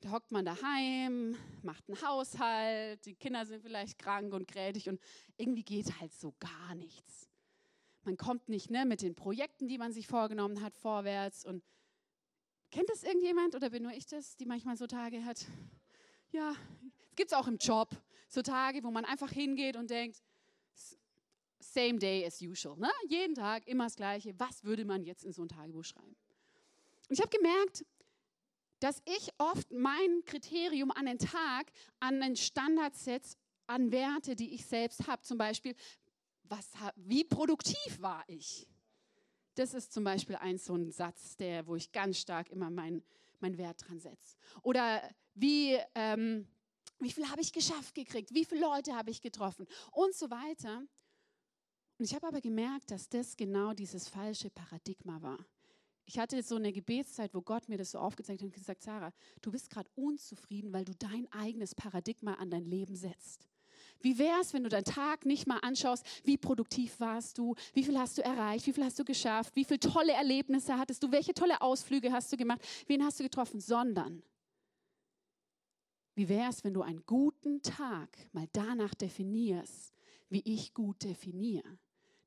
da 0.00 0.10
hockt 0.10 0.32
man 0.32 0.44
daheim, 0.44 1.36
macht 1.62 1.88
einen 1.88 2.00
Haushalt, 2.02 3.04
die 3.04 3.14
Kinder 3.14 3.44
sind 3.46 3.62
vielleicht 3.62 3.98
krank 3.98 4.32
und 4.32 4.48
grätig 4.48 4.88
und 4.88 5.00
irgendwie 5.36 5.64
geht 5.64 6.00
halt 6.00 6.12
so 6.12 6.34
gar 6.38 6.74
nichts 6.74 7.30
man 8.04 8.16
kommt 8.16 8.48
nicht 8.48 8.70
ne, 8.70 8.84
mit 8.84 9.02
den 9.02 9.14
Projekten, 9.14 9.68
die 9.68 9.78
man 9.78 9.92
sich 9.92 10.06
vorgenommen 10.06 10.62
hat, 10.62 10.76
vorwärts. 10.76 11.44
Und 11.44 11.62
kennt 12.70 12.88
das 12.88 13.02
irgendjemand 13.02 13.54
oder 13.54 13.70
bin 13.70 13.82
nur 13.82 13.92
ich 13.92 14.06
das, 14.06 14.36
die 14.36 14.46
manchmal 14.46 14.76
so 14.76 14.86
Tage 14.86 15.24
hat? 15.24 15.46
Ja, 16.32 16.54
es 17.10 17.16
gibt 17.16 17.32
es 17.32 17.36
auch 17.36 17.48
im 17.48 17.58
Job, 17.58 17.90
so 18.28 18.42
Tage, 18.42 18.82
wo 18.84 18.90
man 18.90 19.04
einfach 19.04 19.30
hingeht 19.30 19.76
und 19.76 19.90
denkt, 19.90 20.22
same 21.58 21.98
day 21.98 22.24
as 22.24 22.40
usual. 22.40 22.78
Ne? 22.78 22.90
Jeden 23.08 23.34
Tag 23.34 23.66
immer 23.66 23.84
das 23.84 23.96
Gleiche. 23.96 24.34
Was 24.38 24.64
würde 24.64 24.84
man 24.84 25.04
jetzt 25.04 25.24
in 25.24 25.32
so 25.32 25.42
ein 25.42 25.48
Tagebuch 25.48 25.84
schreiben? 25.84 26.16
Und 27.08 27.18
ich 27.18 27.20
habe 27.20 27.36
gemerkt, 27.36 27.84
dass 28.80 29.02
ich 29.04 29.30
oft 29.38 29.70
mein 29.70 30.24
Kriterium 30.24 30.90
an 30.90 31.06
den 31.06 31.18
Tag, 31.18 31.72
an 32.00 32.20
den 32.20 32.36
Standard 32.36 32.96
setze, 32.96 33.36
an 33.66 33.92
Werte, 33.92 34.34
die 34.34 34.54
ich 34.54 34.66
selbst 34.66 35.06
habe. 35.06 35.22
Zum 35.22 35.38
Beispiel, 35.38 35.74
was, 36.44 36.68
wie 36.96 37.24
produktiv 37.24 38.00
war 38.00 38.24
ich? 38.26 38.66
Das 39.54 39.74
ist 39.74 39.92
zum 39.92 40.04
Beispiel 40.04 40.36
ein 40.36 40.58
so 40.58 40.74
ein 40.74 40.90
Satz, 40.90 41.36
der, 41.36 41.66
wo 41.66 41.76
ich 41.76 41.92
ganz 41.92 42.18
stark 42.18 42.50
immer 42.50 42.70
meinen 42.70 43.04
mein 43.40 43.58
Wert 43.58 43.86
dran 43.86 43.98
setze. 43.98 44.36
Oder 44.62 45.02
wie, 45.34 45.78
ähm, 45.94 46.46
wie 46.98 47.10
viel 47.10 47.28
habe 47.28 47.40
ich 47.40 47.52
geschafft 47.52 47.94
gekriegt? 47.94 48.32
Wie 48.32 48.44
viele 48.44 48.60
Leute 48.60 48.94
habe 48.94 49.10
ich 49.10 49.20
getroffen? 49.20 49.66
Und 49.92 50.14
so 50.14 50.30
weiter. 50.30 50.82
Und 51.98 52.04
ich 52.04 52.14
habe 52.14 52.26
aber 52.26 52.40
gemerkt, 52.40 52.90
dass 52.90 53.08
das 53.08 53.36
genau 53.36 53.72
dieses 53.72 54.08
falsche 54.08 54.50
Paradigma 54.50 55.20
war. 55.22 55.38
Ich 56.10 56.18
hatte 56.18 56.42
so 56.42 56.56
eine 56.56 56.72
Gebetszeit, 56.72 57.32
wo 57.34 57.40
Gott 57.40 57.68
mir 57.68 57.78
das 57.78 57.92
so 57.92 58.00
aufgezeigt 58.00 58.40
hat 58.40 58.46
und 58.46 58.52
gesagt, 58.52 58.82
Sarah, 58.82 59.12
du 59.42 59.52
bist 59.52 59.70
gerade 59.70 59.88
unzufrieden, 59.94 60.72
weil 60.72 60.84
du 60.84 60.92
dein 60.92 61.30
eigenes 61.30 61.72
Paradigma 61.72 62.34
an 62.34 62.50
dein 62.50 62.64
Leben 62.64 62.96
setzt. 62.96 63.46
Wie 64.00 64.18
wäre 64.18 64.40
es, 64.40 64.52
wenn 64.52 64.64
du 64.64 64.68
deinen 64.68 64.82
Tag 64.82 65.24
nicht 65.24 65.46
mal 65.46 65.58
anschaust, 65.58 66.04
wie 66.24 66.36
produktiv 66.36 66.98
warst 66.98 67.38
du, 67.38 67.54
wie 67.74 67.84
viel 67.84 67.96
hast 67.96 68.18
du 68.18 68.22
erreicht, 68.22 68.66
wie 68.66 68.72
viel 68.72 68.82
hast 68.82 68.98
du 68.98 69.04
geschafft, 69.04 69.54
wie 69.54 69.64
viele 69.64 69.78
tolle 69.78 70.12
Erlebnisse 70.12 70.76
hattest 70.76 71.00
du, 71.04 71.12
welche 71.12 71.32
tolle 71.32 71.60
Ausflüge 71.60 72.10
hast 72.10 72.32
du 72.32 72.36
gemacht, 72.36 72.60
wen 72.88 73.04
hast 73.04 73.20
du 73.20 73.22
getroffen, 73.22 73.60
sondern 73.60 74.20
wie 76.16 76.28
wäre 76.28 76.50
es, 76.50 76.64
wenn 76.64 76.74
du 76.74 76.82
einen 76.82 77.06
guten 77.06 77.62
Tag 77.62 78.18
mal 78.32 78.48
danach 78.52 78.94
definierst, 78.94 79.94
wie 80.28 80.42
ich 80.44 80.74
gut 80.74 81.04
definiere, 81.04 81.78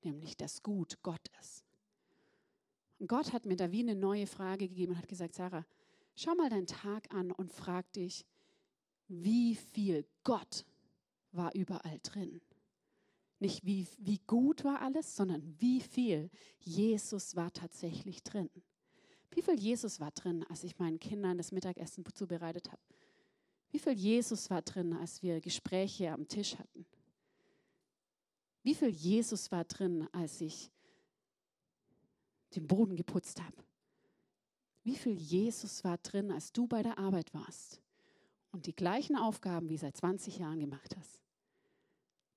nämlich 0.04 0.38
das 0.38 0.63
Gut 0.63 1.04
Gottes. 1.04 1.62
Und 2.99 3.08
Gott 3.08 3.34
hat 3.34 3.45
mir 3.45 3.56
da 3.56 3.71
wie 3.71 3.82
eine 3.82 3.95
neue 3.95 4.27
Frage 4.27 4.67
gegeben 4.67 4.93
und 4.93 4.97
hat 4.97 5.08
gesagt, 5.08 5.36
Sarah, 5.36 5.65
schau 6.15 6.36
mal 6.36 6.49
deinen 6.49 6.67
Tag 6.67 7.13
an 7.13 7.32
und 7.32 7.51
frag 7.51 7.91
dich, 7.93 8.25
wie 9.08 9.56
viel 9.56 10.06
Gott 10.23 10.65
war 11.32 11.53
überall 11.53 11.99
drin. 12.03 12.41
Nicht 13.39 13.65
wie, 13.65 13.88
wie 13.97 14.19
gut 14.25 14.63
war 14.63 14.82
alles, 14.82 15.15
sondern 15.15 15.43
wie 15.60 15.82
viel 15.82 16.29
Jesus 16.60 17.36
war 17.36 17.51
tatsächlich 17.51 18.23
drin. 18.23 18.49
Wie 19.32 19.41
viel 19.41 19.60
Jesus 19.60 19.99
war 19.99 20.12
drin, 20.12 20.45
als 20.49 20.63
ich 20.63 20.77
meinen 20.79 20.99
Kindern 20.99 21.38
das 21.38 21.51
Mittagessen 21.51 22.06
zubereitet 22.13 22.71
habe? 22.71 22.82
Wie 23.71 23.79
viel 23.79 23.93
Jesus 23.93 24.49
war 24.49 24.62
drin, 24.62 24.93
als 24.93 25.23
wir 25.23 25.41
Gespräche 25.41 26.12
am 26.12 26.27
Tisch 26.27 26.58
hatten? 26.58 26.86
Wie 28.62 28.75
viel 28.75 28.89
Jesus 28.89 29.51
war 29.51 29.65
drin, 29.65 30.08
als 30.13 30.39
ich 30.39 30.71
den 32.55 32.67
Boden 32.67 32.95
geputzt 32.95 33.41
habe? 33.41 33.57
Wie 34.83 34.95
viel 34.95 35.13
Jesus 35.13 35.83
war 35.83 35.97
drin, 35.97 36.31
als 36.31 36.51
du 36.51 36.67
bei 36.67 36.83
der 36.83 36.97
Arbeit 36.97 37.33
warst 37.33 37.81
und 38.51 38.65
die 38.65 38.75
gleichen 38.75 39.15
Aufgaben 39.15 39.69
wie 39.69 39.77
seit 39.77 39.95
20 39.95 40.39
Jahren 40.39 40.59
gemacht 40.59 40.95
hast? 40.97 41.21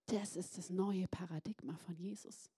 Das 0.06 0.36
ist 0.36 0.56
das 0.56 0.70
neue 0.70 1.08
Paradigma 1.08 1.76
von 1.78 1.96
Jesus. 1.96 2.50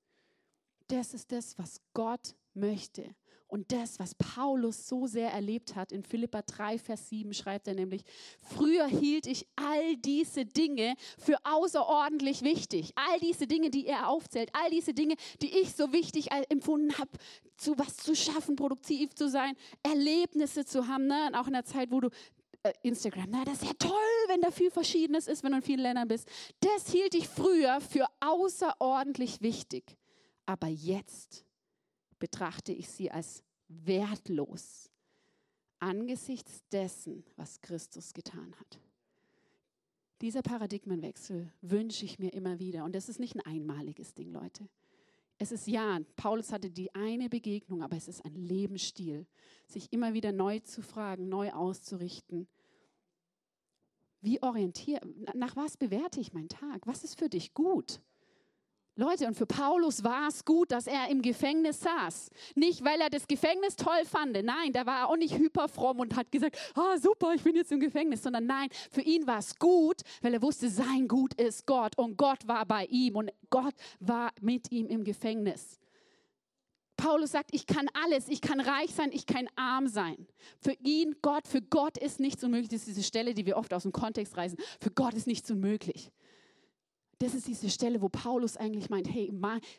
Das 0.88 1.14
ist 1.14 1.32
das, 1.32 1.58
was 1.58 1.80
Gott 1.94 2.34
möchte. 2.54 3.14
Und 3.46 3.72
das, 3.72 3.98
was 3.98 4.14
Paulus 4.14 4.86
so 4.86 5.06
sehr 5.06 5.32
erlebt 5.32 5.74
hat, 5.74 5.92
in 5.92 6.02
Philippa 6.02 6.42
3, 6.42 6.78
Vers 6.78 7.08
7 7.08 7.32
schreibt 7.32 7.66
er 7.66 7.74
nämlich, 7.74 8.02
früher 8.42 8.86
hielt 8.86 9.26
ich 9.26 9.46
all 9.56 9.96
diese 9.96 10.44
Dinge 10.44 10.94
für 11.18 11.38
außerordentlich 11.44 12.42
wichtig. 12.42 12.92
All 12.94 13.18
diese 13.20 13.46
Dinge, 13.46 13.70
die 13.70 13.86
er 13.86 14.08
aufzählt, 14.08 14.50
all 14.52 14.68
diese 14.68 14.92
Dinge, 14.92 15.14
die 15.40 15.58
ich 15.58 15.72
so 15.72 15.92
wichtig 15.92 16.28
empfunden 16.50 16.96
habe, 16.98 17.10
zu 17.58 17.78
was 17.78 17.96
zu 17.96 18.14
schaffen, 18.14 18.56
produktiv 18.56 19.14
zu 19.14 19.28
sein, 19.28 19.54
Erlebnisse 19.82 20.64
zu 20.64 20.86
haben. 20.86 21.06
Ne? 21.06 21.26
Und 21.26 21.34
auch 21.34 21.46
in 21.46 21.52
der 21.52 21.64
Zeit, 21.64 21.90
wo 21.90 22.00
du 22.00 22.08
äh, 22.62 22.72
Instagram, 22.82 23.26
na, 23.28 23.44
das 23.44 23.62
ist 23.62 23.68
ja 23.68 23.74
toll, 23.78 23.90
wenn 24.28 24.40
da 24.40 24.50
viel 24.50 24.70
Verschiedenes 24.70 25.28
ist, 25.28 25.42
wenn 25.42 25.52
du 25.52 25.58
in 25.58 25.62
vielen 25.62 25.80
Ländern 25.80 26.08
bist. 26.08 26.28
Das 26.60 26.90
hielt 26.90 27.14
ich 27.14 27.28
früher 27.28 27.80
für 27.80 28.06
außerordentlich 28.20 29.42
wichtig. 29.42 29.96
Aber 30.46 30.68
jetzt 30.68 31.44
betrachte 32.18 32.72
ich 32.72 32.88
sie 32.88 33.10
als 33.10 33.42
wertlos 33.68 34.90
angesichts 35.80 36.62
dessen, 36.72 37.24
was 37.36 37.60
Christus 37.60 38.14
getan 38.14 38.54
hat. 38.58 38.80
Dieser 40.20 40.42
Paradigmenwechsel 40.42 41.52
wünsche 41.60 42.04
ich 42.04 42.18
mir 42.18 42.32
immer 42.32 42.58
wieder. 42.58 42.84
Und 42.84 42.94
das 42.94 43.08
ist 43.08 43.20
nicht 43.20 43.36
ein 43.36 43.46
einmaliges 43.46 44.14
Ding, 44.14 44.32
Leute. 44.32 44.68
Es 45.38 45.52
ist 45.52 45.68
ja, 45.68 46.00
Paulus 46.16 46.52
hatte 46.52 46.70
die 46.70 46.92
eine 46.94 47.28
Begegnung, 47.28 47.82
aber 47.82 47.96
es 47.96 48.08
ist 48.08 48.24
ein 48.24 48.34
Lebensstil, 48.34 49.26
sich 49.66 49.92
immer 49.92 50.12
wieder 50.12 50.32
neu 50.32 50.58
zu 50.58 50.82
fragen, 50.82 51.28
neu 51.28 51.52
auszurichten. 51.52 52.48
Wie 54.20 54.42
orientiere, 54.42 55.00
nach 55.34 55.54
was 55.54 55.76
bewerte 55.76 56.18
ich 56.18 56.32
meinen 56.32 56.48
Tag? 56.48 56.86
Was 56.86 57.04
ist 57.04 57.18
für 57.18 57.28
dich 57.28 57.54
gut? 57.54 58.00
Leute, 58.98 59.28
und 59.28 59.36
für 59.36 59.46
Paulus 59.46 60.02
war 60.02 60.26
es 60.26 60.44
gut, 60.44 60.72
dass 60.72 60.88
er 60.88 61.08
im 61.08 61.22
Gefängnis 61.22 61.78
saß. 61.80 62.30
Nicht, 62.56 62.84
weil 62.84 63.00
er 63.00 63.08
das 63.08 63.28
Gefängnis 63.28 63.76
toll 63.76 64.04
fand. 64.04 64.32
Nein, 64.32 64.72
da 64.72 64.86
war 64.86 64.98
er 64.98 65.08
auch 65.08 65.16
nicht 65.16 65.38
hyperfromm 65.38 66.00
und 66.00 66.16
hat 66.16 66.32
gesagt, 66.32 66.58
ah, 66.74 66.98
super, 66.98 67.32
ich 67.32 67.44
bin 67.44 67.54
jetzt 67.54 67.70
im 67.70 67.78
Gefängnis. 67.78 68.24
Sondern 68.24 68.46
nein, 68.46 68.68
für 68.90 69.02
ihn 69.02 69.24
war 69.24 69.38
es 69.38 69.56
gut, 69.56 70.00
weil 70.20 70.34
er 70.34 70.42
wusste, 70.42 70.68
sein 70.68 71.06
Gut 71.06 71.32
ist 71.34 71.64
Gott 71.64 71.96
und 71.96 72.16
Gott 72.16 72.48
war 72.48 72.66
bei 72.66 72.86
ihm 72.86 73.14
und 73.14 73.30
Gott 73.50 73.74
war 74.00 74.32
mit 74.40 74.72
ihm 74.72 74.88
im 74.88 75.04
Gefängnis. 75.04 75.78
Paulus 76.96 77.30
sagt, 77.30 77.50
ich 77.54 77.68
kann 77.68 77.86
alles, 78.04 78.28
ich 78.28 78.40
kann 78.40 78.58
reich 78.58 78.92
sein, 78.92 79.10
ich 79.12 79.26
kann 79.26 79.48
arm 79.54 79.86
sein. 79.86 80.26
Für 80.60 80.72
ihn, 80.72 81.14
Gott, 81.22 81.46
für 81.46 81.62
Gott 81.62 81.96
ist 81.96 82.18
nichts 82.18 82.42
unmöglich. 82.42 82.70
Das 82.70 82.80
ist 82.80 82.88
diese 82.88 83.04
Stelle, 83.04 83.32
die 83.32 83.46
wir 83.46 83.56
oft 83.56 83.72
aus 83.72 83.84
dem 83.84 83.92
Kontext 83.92 84.36
reißen. 84.36 84.58
Für 84.80 84.90
Gott 84.90 85.14
ist 85.14 85.28
nichts 85.28 85.48
unmöglich. 85.52 86.10
Das 87.20 87.34
ist 87.34 87.48
diese 87.48 87.68
Stelle, 87.68 88.00
wo 88.00 88.08
Paulus 88.08 88.56
eigentlich 88.56 88.90
meint, 88.90 89.12
hey, 89.12 89.32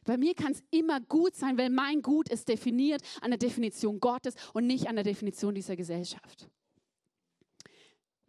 bei 0.03 0.17
mir 0.17 0.33
kann 0.35 0.51
es 0.51 0.61
immer 0.71 0.99
gut 0.99 1.35
sein, 1.35 1.57
weil 1.57 1.69
mein 1.69 2.01
Gut 2.01 2.27
ist 2.27 2.49
definiert 2.49 3.01
an 3.21 3.31
der 3.31 3.37
Definition 3.37 3.99
Gottes 3.99 4.35
und 4.53 4.67
nicht 4.67 4.87
an 4.87 4.95
der 4.95 5.05
Definition 5.05 5.55
dieser 5.55 5.77
Gesellschaft. 5.77 6.49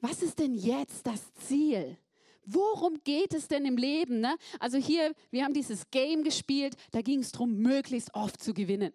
Was 0.01 0.23
ist 0.23 0.39
denn 0.39 0.55
jetzt 0.55 1.07
das 1.07 1.33
Ziel? 1.35 1.99
Worum 2.47 3.03
geht 3.03 3.35
es 3.35 3.49
denn 3.49 3.67
im 3.67 3.77
Leben? 3.77 4.21
Ne? 4.21 4.37
Also 4.61 4.79
hier, 4.79 5.13
wir 5.31 5.45
haben 5.45 5.55
dieses 5.55 5.91
Game 5.91 6.23
gespielt, 6.23 6.77
da 6.93 7.03
ging 7.03 7.21
es 7.21 7.33
darum, 7.33 7.59
möglichst 7.59 8.15
oft 8.15 8.43
zu 8.43 8.55
gewinnen. 8.55 8.93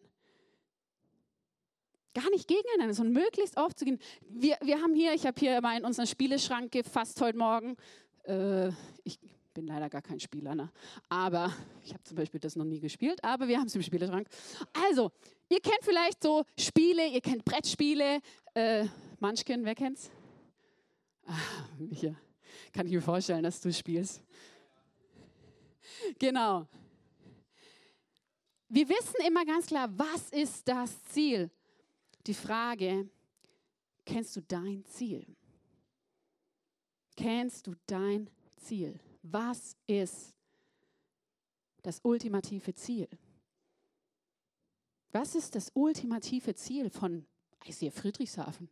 Gar 2.13 2.29
nicht 2.29 2.47
gegeneinander, 2.47 2.93
sondern 2.93 3.21
möglichst 3.23 3.57
oft 3.57 3.77
zu 3.77 3.83
gewinnen. 3.83 4.01
Wir, 4.29 4.57
wir 4.61 4.81
haben 4.81 4.95
hier, 4.95 5.13
ich 5.13 5.25
habe 5.25 5.37
hier 5.37 5.59
mal 5.61 5.77
in 5.77 5.83
unseren 5.83 6.07
Spieleschrank 6.07 6.71
gefasst 6.71 7.19
heute 7.19 7.37
Morgen. 7.37 7.75
Äh, 8.23 8.69
ich 9.03 9.19
bin 9.55 9.65
leider 9.67 9.89
gar 9.89 10.01
kein 10.01 10.19
Spieler, 10.19 10.53
ne? 10.53 10.69
aber 11.09 11.51
ich 11.81 11.93
habe 11.93 12.03
zum 12.03 12.17
Beispiel 12.17 12.39
das 12.39 12.55
noch 12.55 12.65
nie 12.65 12.79
gespielt, 12.79 13.23
aber 13.23 13.47
wir 13.47 13.57
haben 13.57 13.67
es 13.67 13.75
im 13.75 13.81
Spieleschrank. 13.81 14.27
Also, 14.73 15.11
ihr 15.49 15.61
kennt 15.61 15.79
vielleicht 15.81 16.21
so 16.21 16.43
Spiele, 16.59 17.07
ihr 17.07 17.21
kennt 17.21 17.43
Brettspiele. 17.43 18.19
Äh, 18.53 18.85
Munchkin, 19.19 19.63
wer 19.65 19.73
kennt's? 19.73 20.11
Ah, 21.25 21.39
Micha. 21.79 22.13
Kann 22.73 22.85
ich 22.85 22.93
mir 22.93 23.01
vorstellen, 23.01 23.43
dass 23.43 23.61
du 23.61 23.71
spielst. 23.71 24.21
Genau. 26.19 26.67
Wir 28.67 28.89
wissen 28.89 29.25
immer 29.25 29.45
ganz 29.45 29.67
klar, 29.67 29.89
was 29.97 30.29
ist 30.31 30.67
das 30.67 31.01
Ziel? 31.05 31.49
Die 32.27 32.33
Frage, 32.33 33.09
kennst 34.05 34.35
du 34.35 34.41
dein 34.41 34.83
Ziel? 34.85 35.25
Kennst 37.15 37.67
du 37.67 37.75
dein 37.87 38.29
Ziel? 38.57 38.99
Was 39.27 39.75
ist 39.87 40.35
das 41.81 41.99
ultimative 42.03 42.75
Ziel? 42.75 43.07
Was 45.11 45.33
ist 45.33 45.55
das 45.55 45.71
ultimative 45.73 46.53
Ziel 46.53 46.91
von 46.91 47.25
ICF 47.65 47.95
Friedrichshafen? 47.95 48.69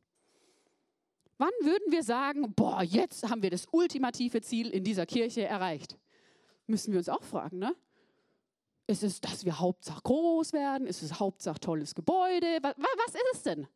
Wann 1.39 1.51
würden 1.61 1.91
wir 1.91 2.03
sagen, 2.03 2.53
boah, 2.53 2.83
jetzt 2.83 3.27
haben 3.27 3.41
wir 3.41 3.49
das 3.49 3.65
ultimative 3.71 4.41
Ziel 4.41 4.69
in 4.69 4.83
dieser 4.83 5.07
Kirche 5.07 5.43
erreicht? 5.43 5.97
Müssen 6.67 6.91
wir 6.91 6.99
uns 6.99 7.09
auch 7.09 7.23
fragen, 7.23 7.57
ne? 7.57 7.75
Ist 8.85 9.01
es, 9.01 9.21
dass 9.21 9.45
wir 9.45 9.59
Hauptsache 9.59 10.01
groß 10.03 10.53
werden? 10.53 10.85
Ist 10.85 11.01
es 11.01 11.19
Hauptsache 11.19 11.59
tolles 11.59 11.95
Gebäude? 11.95 12.59
Was, 12.61 12.75
was 12.77 13.15
ist 13.15 13.33
es 13.33 13.43
denn? 13.43 13.67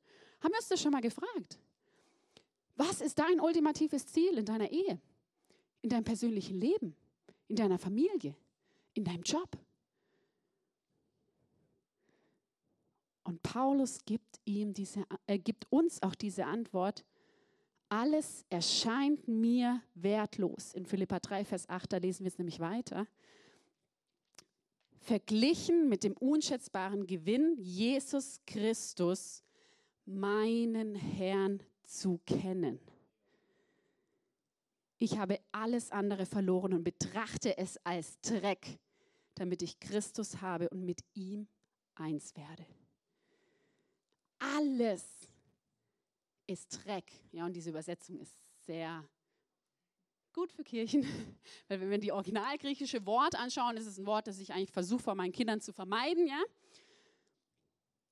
Haben 0.41 0.51
wir 0.51 0.57
uns 0.57 0.67
das 0.67 0.79
schon 0.79 0.91
mal 0.91 1.01
gefragt? 1.01 1.57
Was 2.75 3.01
ist 3.01 3.17
dein 3.17 3.39
ultimatives 3.39 4.05
Ziel 4.05 4.37
in 4.37 4.45
deiner 4.45 4.69
Ehe, 4.69 5.01
in 5.88 5.91
deinem 5.91 6.04
persönlichen 6.04 6.60
Leben, 6.60 6.97
in 7.47 7.56
deiner 7.56 7.80
Familie, 7.80 8.36
in 8.93 9.06
deinem 9.06 9.23
Job? 9.23 9.58
Und 13.23 13.41
Paulus 13.41 14.04
gibt, 14.04 14.41
ihm 14.43 14.73
diese, 14.73 15.06
äh, 15.28 15.39
gibt 15.39 15.65
uns 15.71 16.04
auch 16.04 16.13
diese 16.13 16.45
Antwort, 16.45 17.06
alles 17.88 18.43
erscheint 18.50 19.30
mir 19.30 19.82
wertlos. 19.93 20.73
In 20.73 20.86
Philippa 20.86 21.21
3, 21.21 21.45
Vers 21.45 21.69
8, 21.69 21.93
da 21.93 21.97
lesen 21.97 22.26
wir 22.26 22.32
es 22.34 22.38
nämlich 22.38 22.60
weiter. 22.60 23.08
Verglichen 25.00 25.88
mit 25.88 26.04
dem 26.04 26.17
unschätzbaren 26.17 27.08
Gewinn, 27.08 27.56
Jesus 27.60 28.41
Christus, 28.45 29.41
meinen 30.06 30.95
Herrn, 30.95 31.63
zu 31.86 32.19
kennen. 32.26 32.82
Ich 34.99 35.17
habe 35.17 35.39
alles 35.51 35.91
andere 35.91 36.25
verloren 36.25 36.73
und 36.73 36.83
betrachte 36.83 37.57
es 37.57 37.77
als 37.86 38.19
Dreck, 38.21 38.79
damit 39.36 39.62
ich 39.62 39.79
Christus 39.79 40.41
habe 40.41 40.69
und 40.69 40.86
mit 40.86 41.03
ihm 41.13 41.47
eins 41.95 42.36
werde. 42.36 42.65
Alles 44.39 45.03
ist 46.47 46.83
Dreck. 46.83 47.12
Ja, 47.31 47.45
und 47.45 47.53
diese 47.53 47.69
Übersetzung 47.69 48.19
ist 48.19 48.36
sehr 48.65 49.07
gut 50.33 50.51
für 50.51 50.63
Kirchen, 50.63 51.03
weil 51.67 51.79
wenn 51.79 51.89
wir 51.89 51.97
die 51.99 52.12
originalgriechische 52.12 53.05
Wort 53.05 53.36
anschauen, 53.36 53.77
ist 53.77 53.88
es 53.88 53.97
ein 53.97 54.05
Wort, 54.05 54.27
das 54.27 54.39
ich 54.39 54.53
eigentlich 54.53 54.71
versuche, 54.71 55.03
vor 55.03 55.15
meinen 55.15 55.31
Kindern 55.31 55.62
zu 55.62 55.73
vermeiden. 55.73 56.27
Ja? 56.27 56.41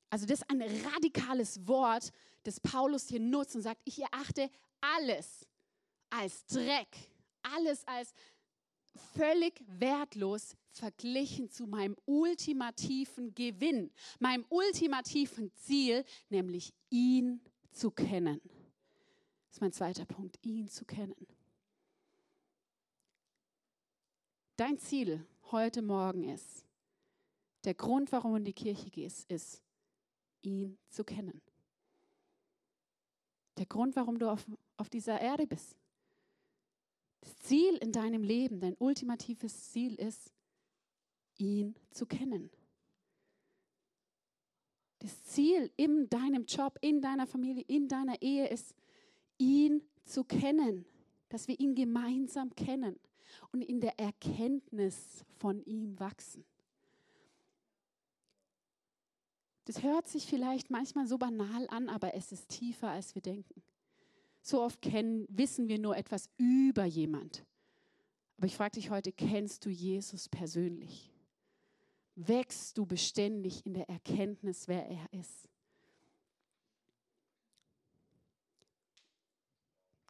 Also 0.09 0.25
das 0.25 0.41
ist 0.41 0.49
ein 0.49 0.61
radikales 0.61 1.67
Wort, 1.67 2.11
das 2.43 2.59
Paulus 2.59 3.07
hier 3.07 3.19
nutzt 3.19 3.55
und 3.55 3.61
sagt, 3.61 3.81
ich 3.85 4.01
erachte 4.01 4.49
alles 4.81 5.47
als 6.17 6.45
Dreck, 6.45 6.87
alles 7.41 7.85
als 7.87 8.13
völlig 9.15 9.61
wertlos 9.67 10.55
verglichen 10.69 11.49
zu 11.49 11.67
meinem 11.67 11.95
ultimativen 12.05 13.33
Gewinn, 13.33 13.91
meinem 14.19 14.45
ultimativen 14.49 15.53
Ziel, 15.53 16.05
nämlich 16.29 16.73
ihn 16.89 17.41
zu 17.71 17.91
kennen. 17.91 18.41
Das 19.47 19.57
ist 19.57 19.61
mein 19.61 19.71
zweiter 19.71 20.05
Punkt, 20.05 20.37
ihn 20.41 20.67
zu 20.67 20.85
kennen. 20.85 21.27
Dein 24.57 24.79
Ziel 24.79 25.25
heute 25.51 25.81
Morgen 25.81 26.23
ist, 26.29 26.65
der 27.65 27.73
Grund, 27.73 28.11
warum 28.11 28.31
du 28.31 28.37
in 28.37 28.45
die 28.45 28.53
Kirche 28.53 28.89
gehst, 28.89 29.29
ist, 29.29 29.61
ihn 30.41 30.77
zu 30.89 31.03
kennen. 31.03 31.41
Der 33.57 33.65
Grund, 33.65 33.95
warum 33.95 34.19
du 34.19 34.29
auf, 34.29 34.45
auf 34.77 34.89
dieser 34.89 35.19
Erde 35.19 35.47
bist. 35.47 35.75
Das 37.25 37.39
Ziel 37.39 37.77
in 37.77 37.91
deinem 37.91 38.21
Leben, 38.21 38.59
dein 38.59 38.75
ultimatives 38.77 39.71
Ziel 39.71 39.95
ist, 39.95 40.31
ihn 41.37 41.75
zu 41.89 42.05
kennen. 42.05 42.51
Das 44.99 45.23
Ziel 45.23 45.71
in 45.75 46.07
deinem 46.07 46.45
Job, 46.45 46.77
in 46.81 47.01
deiner 47.01 47.25
Familie, 47.25 47.63
in 47.67 47.87
deiner 47.87 48.21
Ehe 48.21 48.47
ist, 48.47 48.75
ihn 49.39 49.81
zu 50.03 50.23
kennen, 50.23 50.85
dass 51.29 51.47
wir 51.47 51.59
ihn 51.59 51.73
gemeinsam 51.73 52.55
kennen 52.55 52.99
und 53.51 53.63
in 53.63 53.81
der 53.81 53.99
Erkenntnis 53.99 55.25
von 55.39 55.63
ihm 55.65 55.99
wachsen. 55.99 56.45
Das 59.65 59.81
hört 59.81 60.07
sich 60.07 60.27
vielleicht 60.27 60.69
manchmal 60.69 61.07
so 61.07 61.17
banal 61.17 61.67
an, 61.69 61.89
aber 61.89 62.13
es 62.13 62.31
ist 62.31 62.49
tiefer, 62.49 62.91
als 62.91 63.15
wir 63.15 63.23
denken. 63.23 63.63
So 64.45 64.61
oft 64.61 64.81
kennen, 64.81 65.25
wissen 65.27 65.67
wir 65.67 65.79
nur 65.79 65.97
etwas 65.97 66.29
über 66.37 66.85
jemand. 66.85 67.43
Aber 68.37 68.45
ich 68.47 68.55
frage 68.55 68.79
dich 68.79 68.91
heute, 68.91 69.11
kennst 69.11 69.65
du 69.65 69.69
Jesus 69.69 70.29
persönlich? 70.29 71.11
wächst 72.15 72.77
du 72.77 72.85
beständig 72.85 73.65
in 73.65 73.73
der 73.73 73.89
Erkenntnis, 73.89 74.67
wer 74.67 74.87
er 74.87 75.11
ist. 75.13 75.49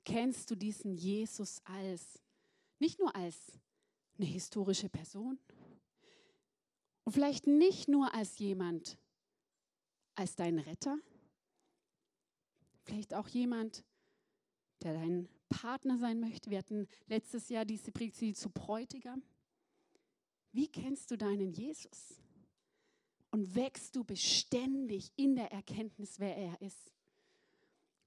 Kennst 0.04 0.52
du 0.52 0.56
diesen 0.56 0.94
Jesus 0.94 1.62
als, 1.66 2.22
nicht 2.78 3.00
nur 3.00 3.16
als 3.16 3.60
eine 4.18 4.28
historische 4.28 4.88
Person 4.88 5.40
und 7.04 7.12
vielleicht 7.12 7.48
nicht 7.48 7.88
nur 7.88 8.14
als 8.14 8.38
jemand, 8.38 9.00
als 10.14 10.36
dein 10.36 10.60
Retter, 10.60 11.00
vielleicht 12.84 13.16
auch 13.16 13.28
jemand, 13.28 13.84
der 14.86 14.94
dein 14.94 15.28
Partner 15.50 15.98
sein 15.98 16.20
möchte. 16.20 16.50
Wir 16.50 16.60
hatten 16.60 16.88
letztes 17.08 17.50
Jahr 17.50 17.66
diese 17.66 17.92
Predigt 17.92 18.38
zu 18.38 18.50
Bräutigam. 18.50 19.24
Wie 20.52 20.68
kennst 20.68 21.12
du 21.12 21.18
deinen 21.18 21.52
Jesus? 21.52 22.22
Und 23.32 23.56
wächst 23.56 23.96
du 23.96 24.04
beständig 24.04 25.12
in 25.18 25.36
der 25.36 25.52
Erkenntnis, 25.52 26.20
wer 26.20 26.38
er 26.38 26.62
ist? 26.62 26.94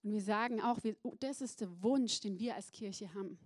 Und 0.03 0.13
wir 0.13 0.23
sagen 0.23 0.63
auch, 0.63 0.79
oh, 1.03 1.17
das 1.19 1.43
ist 1.43 1.61
der 1.61 1.83
Wunsch, 1.83 2.21
den 2.21 2.39
wir 2.39 2.55
als 2.55 2.71
Kirche 2.71 3.13
haben, 3.13 3.39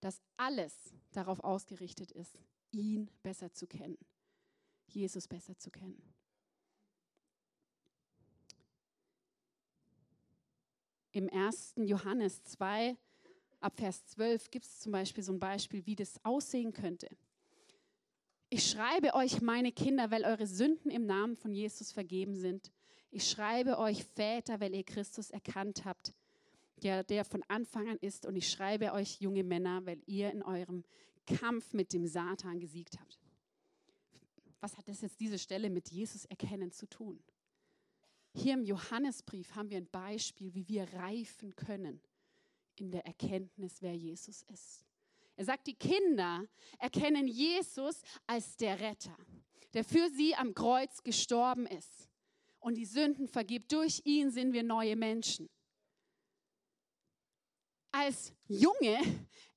dass 0.00 0.20
alles 0.36 0.74
darauf 1.12 1.40
ausgerichtet 1.40 2.10
ist, 2.10 2.38
ihn 2.72 3.10
besser 3.22 3.52
zu 3.52 3.66
kennen, 3.66 3.98
Jesus 4.88 5.28
besser 5.28 5.56
zu 5.58 5.70
kennen. 5.70 6.11
Im 11.12 11.28
1. 11.30 11.74
Johannes 11.76 12.42
2, 12.44 12.96
ab 13.60 13.76
Vers 13.76 14.06
12, 14.06 14.50
gibt 14.50 14.64
es 14.64 14.80
zum 14.80 14.92
Beispiel 14.92 15.22
so 15.22 15.32
ein 15.32 15.38
Beispiel, 15.38 15.84
wie 15.84 15.94
das 15.94 16.18
aussehen 16.24 16.72
könnte. 16.72 17.08
Ich 18.48 18.68
schreibe 18.68 19.12
euch, 19.14 19.42
meine 19.42 19.72
Kinder, 19.72 20.10
weil 20.10 20.24
eure 20.24 20.46
Sünden 20.46 20.90
im 20.90 21.04
Namen 21.04 21.36
von 21.36 21.52
Jesus 21.52 21.92
vergeben 21.92 22.34
sind. 22.34 22.72
Ich 23.10 23.28
schreibe 23.28 23.78
euch, 23.78 24.04
Väter, 24.04 24.58
weil 24.60 24.74
ihr 24.74 24.84
Christus 24.84 25.30
erkannt 25.30 25.84
habt, 25.84 26.14
der, 26.82 27.04
der 27.04 27.26
von 27.26 27.42
Anfang 27.48 27.88
an 27.88 27.98
ist. 28.00 28.24
Und 28.24 28.36
ich 28.36 28.48
schreibe 28.48 28.92
euch, 28.92 29.20
junge 29.20 29.44
Männer, 29.44 29.84
weil 29.84 30.00
ihr 30.06 30.30
in 30.30 30.42
eurem 30.42 30.82
Kampf 31.26 31.74
mit 31.74 31.92
dem 31.92 32.06
Satan 32.06 32.58
gesiegt 32.58 32.98
habt. 32.98 33.18
Was 34.60 34.78
hat 34.78 34.88
das 34.88 35.02
jetzt 35.02 35.20
diese 35.20 35.38
Stelle 35.38 35.68
mit 35.68 35.90
Jesus 35.90 36.24
erkennen 36.24 36.72
zu 36.72 36.86
tun? 36.86 37.22
Hier 38.34 38.54
im 38.54 38.64
Johannesbrief 38.64 39.54
haben 39.54 39.70
wir 39.70 39.76
ein 39.76 39.90
Beispiel, 39.90 40.54
wie 40.54 40.66
wir 40.66 40.90
reifen 40.94 41.54
können 41.54 42.00
in 42.76 42.90
der 42.90 43.04
Erkenntnis, 43.04 43.82
wer 43.82 43.94
Jesus 43.94 44.42
ist 44.44 44.86
Er 45.36 45.44
sagt, 45.44 45.66
die 45.66 45.74
Kinder 45.74 46.46
erkennen 46.78 47.28
Jesus 47.28 48.02
als 48.26 48.56
der 48.56 48.80
Retter, 48.80 49.16
der 49.74 49.84
für 49.84 50.08
sie 50.10 50.34
am 50.34 50.54
Kreuz 50.54 51.02
gestorben 51.02 51.66
ist 51.66 52.08
und 52.58 52.76
die 52.76 52.86
Sünden 52.86 53.28
vergibt. 53.28 53.70
Durch 53.70 54.00
ihn 54.04 54.30
sind 54.30 54.54
wir 54.54 54.62
neue 54.62 54.96
Menschen. 54.96 55.50
Als 57.90 58.32
junge 58.48 58.98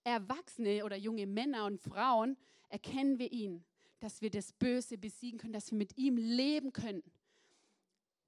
Erwachsene 0.03 0.83
oder 0.83 0.97
junge 0.97 1.25
Männer 1.25 1.65
und 1.65 1.79
Frauen 1.79 2.37
erkennen 2.67 3.17
wir 3.19 3.31
ihn, 3.31 3.63
dass 4.01 4.21
wir 4.21 4.29
das 4.29 4.51
Böse 4.51 4.97
besiegen 4.97 5.39
können, 5.39 5.53
dass 5.53 5.71
wir 5.71 5.77
mit 5.77 5.97
ihm 5.97 6.17
leben 6.17 6.73
können 6.73 7.03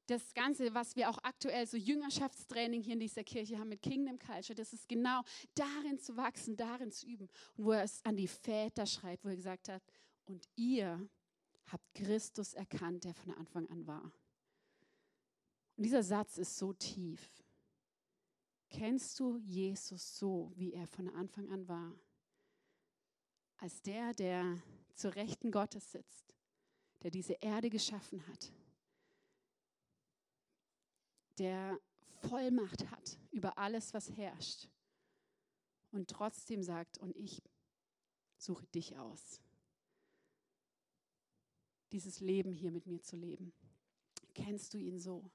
das 0.08 0.34
Ganze, 0.34 0.74
was 0.74 0.96
wir 0.96 1.10
auch 1.10 1.18
aktuell 1.24 1.68
so 1.68 1.78
Jüngerschaftstraining 1.78 2.82
hier 2.82 2.94
in 2.94 3.00
dieser 3.00 3.24
Kirche 3.24 3.60
haben 3.60 3.70
mit 3.70 3.82
Kingdom 3.82 4.18
Culture, 4.18 4.56
das 4.56 4.74
ist 4.74 4.88
genau 4.88 5.22
darin 5.54 6.00
zu 6.00 6.16
wachsen, 6.18 6.56
darin 6.56 6.92
zu 6.92 7.06
üben. 7.06 7.30
Und 7.56 7.66
wo 7.66 7.72
er 7.72 7.84
es 7.84 8.04
an 8.06 8.16
die 8.16 8.28
Väter 8.28 8.86
schreibt, 8.86 9.26
wo 9.26 9.30
er 9.30 9.36
gesagt 9.36 9.70
hat, 9.70 9.84
und 10.26 10.48
ihr 10.56 11.08
habt 11.66 11.94
Christus 11.94 12.54
erkannt, 12.54 13.04
der 13.04 13.14
von 13.14 13.32
Anfang 13.34 13.70
an 13.70 13.86
war. 13.86 14.12
Und 15.76 15.84
dieser 15.84 16.04
Satz 16.04 16.38
ist 16.38 16.58
so 16.58 16.74
tief. 16.74 17.44
Kennst 18.70 19.20
du 19.20 19.38
Jesus 19.38 20.18
so, 20.18 20.52
wie 20.56 20.74
er 20.74 20.88
von 20.88 21.10
Anfang 21.10 21.50
an 21.50 21.68
war? 21.68 21.94
Als 23.58 23.82
der, 23.82 24.14
der 24.14 24.58
zur 24.94 25.16
Rechten 25.16 25.52
Gottes 25.52 25.92
sitzt, 25.92 26.34
der 27.04 27.12
diese 27.12 27.34
Erde 27.34 27.70
geschaffen 27.70 28.26
hat, 28.28 28.52
der 31.38 31.80
Vollmacht 32.22 32.90
hat 32.90 33.20
über 33.32 33.58
alles, 33.58 33.94
was 33.94 34.12
herrscht 34.18 34.70
und 35.92 36.10
trotzdem 36.10 36.64
sagt, 36.64 36.98
und 36.98 37.16
ich 37.16 37.42
suche 38.38 38.66
dich 38.68 38.98
aus, 38.98 39.42
dieses 41.92 42.20
Leben 42.20 42.52
hier 42.52 42.72
mit 42.72 42.86
mir 42.86 43.02
zu 43.02 43.16
leben. 43.16 43.54
Kennst 44.34 44.74
du 44.74 44.78
ihn 44.78 45.00
so? 45.00 45.32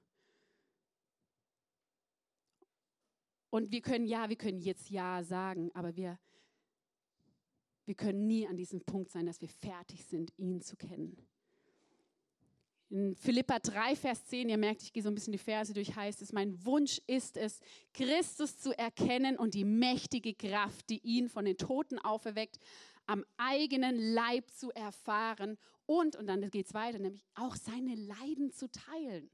Und 3.49 3.71
wir 3.71 3.81
können 3.81 4.05
ja, 4.05 4.29
wir 4.29 4.35
können 4.35 4.61
jetzt 4.61 4.89
ja 4.89 5.23
sagen, 5.23 5.71
aber 5.75 5.95
wir, 5.95 6.19
wir 7.85 7.95
können 7.95 8.25
nie 8.25 8.47
an 8.47 8.57
diesem 8.57 8.83
Punkt 8.83 9.11
sein, 9.11 9.25
dass 9.25 9.41
wir 9.41 9.49
fertig 9.49 10.05
sind, 10.05 10.33
ihn 10.37 10.61
zu 10.61 10.75
kennen. 10.75 11.17
In 12.93 13.15
Philippa 13.15 13.57
3, 13.57 13.95
Vers 13.95 14.23
10, 14.25 14.49
ihr 14.49 14.57
merkt, 14.59 14.83
ich 14.83 14.93
gehe 14.93 15.01
so 15.01 15.09
ein 15.09 15.15
bisschen 15.15 15.31
die 15.31 15.39
Verse 15.39 15.73
durch, 15.73 15.95
heißt 15.95 16.21
es, 16.21 16.31
mein 16.31 16.63
Wunsch 16.63 17.01
ist 17.07 17.37
es, 17.37 17.59
Christus 17.91 18.59
zu 18.59 18.77
erkennen 18.77 19.35
und 19.35 19.55
die 19.55 19.65
mächtige 19.65 20.35
Kraft, 20.35 20.91
die 20.91 20.99
ihn 20.99 21.27
von 21.27 21.43
den 21.43 21.57
Toten 21.57 21.97
auferweckt, 21.97 22.59
am 23.07 23.25
eigenen 23.35 23.97
Leib 23.97 24.47
zu 24.51 24.69
erfahren 24.73 25.57
und, 25.87 26.15
und 26.15 26.27
dann 26.27 26.47
geht 26.51 26.67
es 26.67 26.75
weiter, 26.75 26.99
nämlich 26.99 27.25
auch 27.33 27.55
seine 27.55 27.95
Leiden 27.95 28.51
zu 28.51 28.69
teilen. 28.69 29.31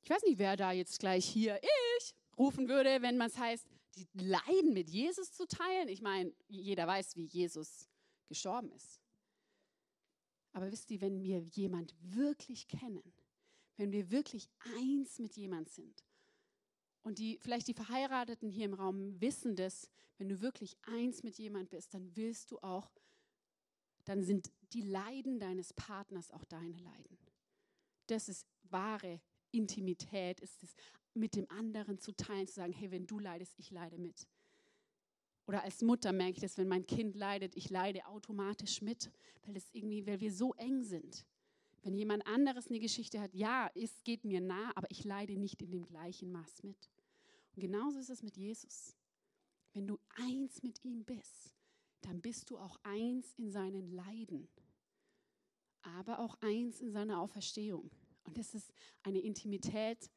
Ich 0.00 0.08
weiß 0.08 0.22
nicht, 0.22 0.38
wer 0.38 0.56
da 0.56 0.72
jetzt 0.72 0.98
gleich 0.98 1.26
hier 1.26 1.60
ich 1.98 2.14
rufen 2.38 2.70
würde, 2.70 3.02
wenn 3.02 3.18
man 3.18 3.28
es 3.28 3.36
heißt, 3.36 3.66
die 3.96 4.08
Leiden 4.14 4.72
mit 4.72 4.88
Jesus 4.88 5.34
zu 5.34 5.46
teilen. 5.46 5.88
Ich 5.88 6.00
meine, 6.00 6.32
jeder 6.48 6.86
weiß, 6.86 7.16
wie 7.16 7.26
Jesus 7.26 7.86
gestorben 8.30 8.72
ist. 8.72 9.03
Aber 10.54 10.72
wisst 10.72 10.90
ihr, 10.90 11.00
wenn 11.00 11.22
wir 11.22 11.40
jemand 11.40 11.94
wirklich 12.00 12.68
kennen, 12.68 13.12
wenn 13.76 13.92
wir 13.92 14.10
wirklich 14.10 14.48
eins 14.76 15.18
mit 15.18 15.36
jemand 15.36 15.68
sind, 15.68 16.04
und 17.02 17.18
die, 17.18 17.38
vielleicht 17.42 17.68
die 17.68 17.74
Verheirateten 17.74 18.48
hier 18.48 18.64
im 18.64 18.72
Raum 18.72 19.20
wissen 19.20 19.56
das, 19.56 19.90
wenn 20.16 20.30
du 20.30 20.40
wirklich 20.40 20.78
eins 20.86 21.22
mit 21.22 21.36
jemand 21.36 21.68
bist, 21.68 21.92
dann 21.92 22.16
willst 22.16 22.50
du 22.50 22.58
auch, 22.60 22.90
dann 24.04 24.22
sind 24.22 24.50
die 24.72 24.80
Leiden 24.80 25.38
deines 25.38 25.74
Partners 25.74 26.30
auch 26.30 26.44
deine 26.44 26.78
Leiden. 26.78 27.18
Das 28.06 28.30
ist 28.30 28.46
wahre 28.62 29.20
Intimität, 29.50 30.40
ist 30.40 30.62
es 30.62 30.74
mit 31.12 31.34
dem 31.34 31.48
anderen 31.50 31.98
zu 31.98 32.12
teilen, 32.12 32.46
zu 32.46 32.54
sagen, 32.54 32.72
hey, 32.72 32.90
wenn 32.90 33.06
du 33.06 33.18
leidest, 33.18 33.58
ich 33.58 33.70
leide 33.70 33.98
mit. 33.98 34.26
Oder 35.46 35.62
als 35.62 35.82
Mutter 35.82 36.12
merke 36.12 36.32
ich 36.32 36.40
das, 36.40 36.56
wenn 36.56 36.68
mein 36.68 36.86
Kind 36.86 37.16
leidet, 37.16 37.56
ich 37.56 37.68
leide 37.70 38.06
automatisch 38.06 38.80
mit, 38.80 39.10
weil, 39.44 39.54
das 39.54 39.68
irgendwie, 39.72 40.06
weil 40.06 40.20
wir 40.20 40.32
so 40.32 40.54
eng 40.54 40.82
sind. 40.82 41.26
Wenn 41.82 41.94
jemand 41.94 42.26
anderes 42.26 42.68
eine 42.68 42.80
Geschichte 42.80 43.20
hat, 43.20 43.34
ja, 43.34 43.70
es 43.74 44.02
geht 44.04 44.24
mir 44.24 44.40
nah, 44.40 44.72
aber 44.74 44.90
ich 44.90 45.04
leide 45.04 45.36
nicht 45.36 45.60
in 45.60 45.70
dem 45.70 45.84
gleichen 45.84 46.32
Maß 46.32 46.62
mit. 46.62 46.88
Und 47.54 47.60
genauso 47.60 47.98
ist 47.98 48.08
es 48.08 48.22
mit 48.22 48.36
Jesus. 48.36 48.96
Wenn 49.74 49.86
du 49.86 49.98
eins 50.16 50.62
mit 50.62 50.82
ihm 50.82 51.04
bist, 51.04 51.54
dann 52.00 52.22
bist 52.22 52.48
du 52.48 52.58
auch 52.58 52.78
eins 52.82 53.34
in 53.34 53.50
seinen 53.50 53.90
Leiden, 53.90 54.48
aber 55.82 56.20
auch 56.20 56.36
eins 56.40 56.80
in 56.80 56.90
seiner 56.90 57.20
Auferstehung. 57.20 57.90
Und 58.24 58.38
das 58.38 58.54
ist 58.54 58.72
eine 59.02 59.20
Intimität, 59.20 60.10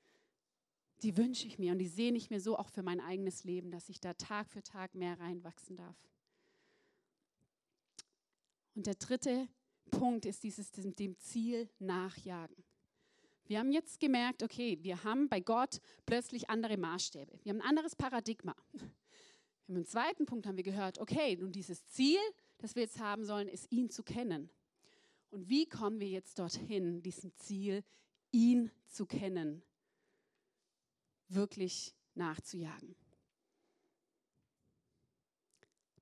die 1.03 1.17
wünsche 1.17 1.47
ich 1.47 1.59
mir 1.59 1.71
und 1.71 1.79
die 1.79 1.87
sehne 1.87 2.17
ich 2.17 2.29
mir 2.29 2.39
so 2.39 2.57
auch 2.57 2.69
für 2.69 2.83
mein 2.83 2.99
eigenes 2.99 3.43
Leben, 3.43 3.71
dass 3.71 3.89
ich 3.89 3.99
da 3.99 4.13
Tag 4.13 4.49
für 4.49 4.63
Tag 4.63 4.95
mehr 4.95 5.19
reinwachsen 5.19 5.75
darf. 5.75 5.97
Und 8.75 8.87
der 8.87 8.95
dritte 8.95 9.47
Punkt 9.91 10.25
ist 10.25 10.43
dieses 10.43 10.71
dem 10.71 11.17
Ziel 11.19 11.69
nachjagen. 11.79 12.55
Wir 13.45 13.59
haben 13.59 13.71
jetzt 13.71 13.99
gemerkt, 13.99 14.43
okay, 14.43 14.77
wir 14.81 15.03
haben 15.03 15.29
bei 15.29 15.39
Gott 15.39 15.79
plötzlich 16.05 16.49
andere 16.49 16.77
Maßstäbe. 16.77 17.39
Wir 17.43 17.51
haben 17.51 17.61
ein 17.61 17.69
anderes 17.69 17.95
Paradigma. 17.95 18.55
Im 19.67 19.85
zweiten 19.85 20.25
Punkt 20.25 20.47
haben 20.47 20.57
wir 20.57 20.63
gehört, 20.63 20.99
okay, 20.99 21.35
nun 21.37 21.51
dieses 21.51 21.85
Ziel, 21.87 22.19
das 22.57 22.75
wir 22.75 22.83
jetzt 22.83 22.99
haben 22.99 23.25
sollen, 23.25 23.47
ist 23.47 23.71
ihn 23.71 23.89
zu 23.89 24.03
kennen. 24.03 24.49
Und 25.29 25.49
wie 25.49 25.65
kommen 25.67 25.99
wir 25.99 26.07
jetzt 26.07 26.39
dorthin, 26.39 27.01
diesem 27.01 27.33
Ziel, 27.35 27.83
ihn 28.31 28.71
zu 28.87 29.05
kennen? 29.05 29.61
Wirklich 31.29 31.93
nachzujagen. 32.15 32.95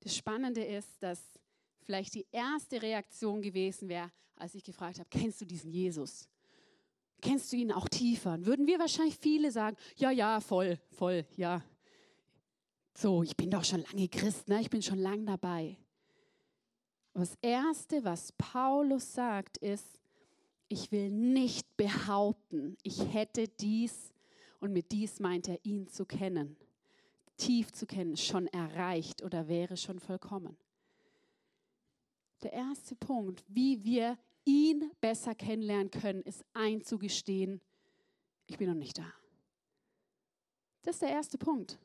Das 0.01 0.15
Spannende 0.15 0.63
ist, 0.63 1.01
dass 1.01 1.19
vielleicht 1.81 2.13
die 2.13 2.27
erste 2.31 2.81
Reaktion 2.81 3.41
gewesen 3.41 3.89
wäre, 3.89 4.11
als 4.35 4.55
ich 4.55 4.63
gefragt 4.63 4.99
habe, 4.99 5.09
kennst 5.09 5.41
du 5.41 5.45
diesen 5.45 5.71
Jesus? 5.71 6.27
Kennst 7.21 7.51
du 7.51 7.57
ihn 7.57 7.71
auch 7.71 7.89
tiefer? 7.89 8.45
würden 8.45 8.67
wir 8.67 8.77
wahrscheinlich 8.77 9.17
viele 9.17 9.51
sagen, 9.51 9.77
ja, 9.95 10.11
ja, 10.11 10.41
voll, 10.41 10.79
voll, 10.91 11.25
ja. 11.35 11.63
So, 12.97 13.23
ich 13.23 13.35
bin 13.35 13.49
doch 13.49 13.63
schon 13.63 13.81
lange 13.81 14.07
Christ, 14.07 14.47
ne? 14.47 14.61
ich 14.61 14.69
bin 14.69 14.81
schon 14.81 14.99
lange 14.99 15.25
dabei. 15.25 15.77
Das 17.13 17.37
Erste, 17.41 18.03
was 18.03 18.31
Paulus 18.33 19.13
sagt, 19.13 19.57
ist, 19.57 19.99
ich 20.67 20.91
will 20.91 21.09
nicht 21.09 21.77
behaupten, 21.77 22.77
ich 22.83 23.13
hätte 23.13 23.47
dies 23.47 24.13
und 24.59 24.73
mit 24.73 24.91
dies 24.91 25.19
meint 25.19 25.47
er, 25.47 25.63
ihn 25.63 25.87
zu 25.87 26.05
kennen, 26.05 26.57
tief 27.37 27.71
zu 27.71 27.85
kennen, 27.85 28.17
schon 28.17 28.47
erreicht 28.47 29.23
oder 29.23 29.47
wäre 29.47 29.77
schon 29.77 29.99
vollkommen. 29.99 30.57
Der 32.43 32.53
erste 32.53 32.95
Punkt, 32.95 33.43
wie 33.47 33.83
wir 33.83 34.17
ihn 34.43 34.91
besser 35.01 35.33
kennenlernen 35.35 35.91
können, 35.91 36.21
ist 36.21 36.45
einzugestehen, 36.53 37.61
ich 38.47 38.57
bin 38.57 38.69
noch 38.69 38.75
nicht 38.75 38.97
da. 38.97 39.11
Das 40.83 40.95
ist 40.95 41.01
der 41.01 41.09
erste 41.09 41.37
Punkt. 41.37 41.79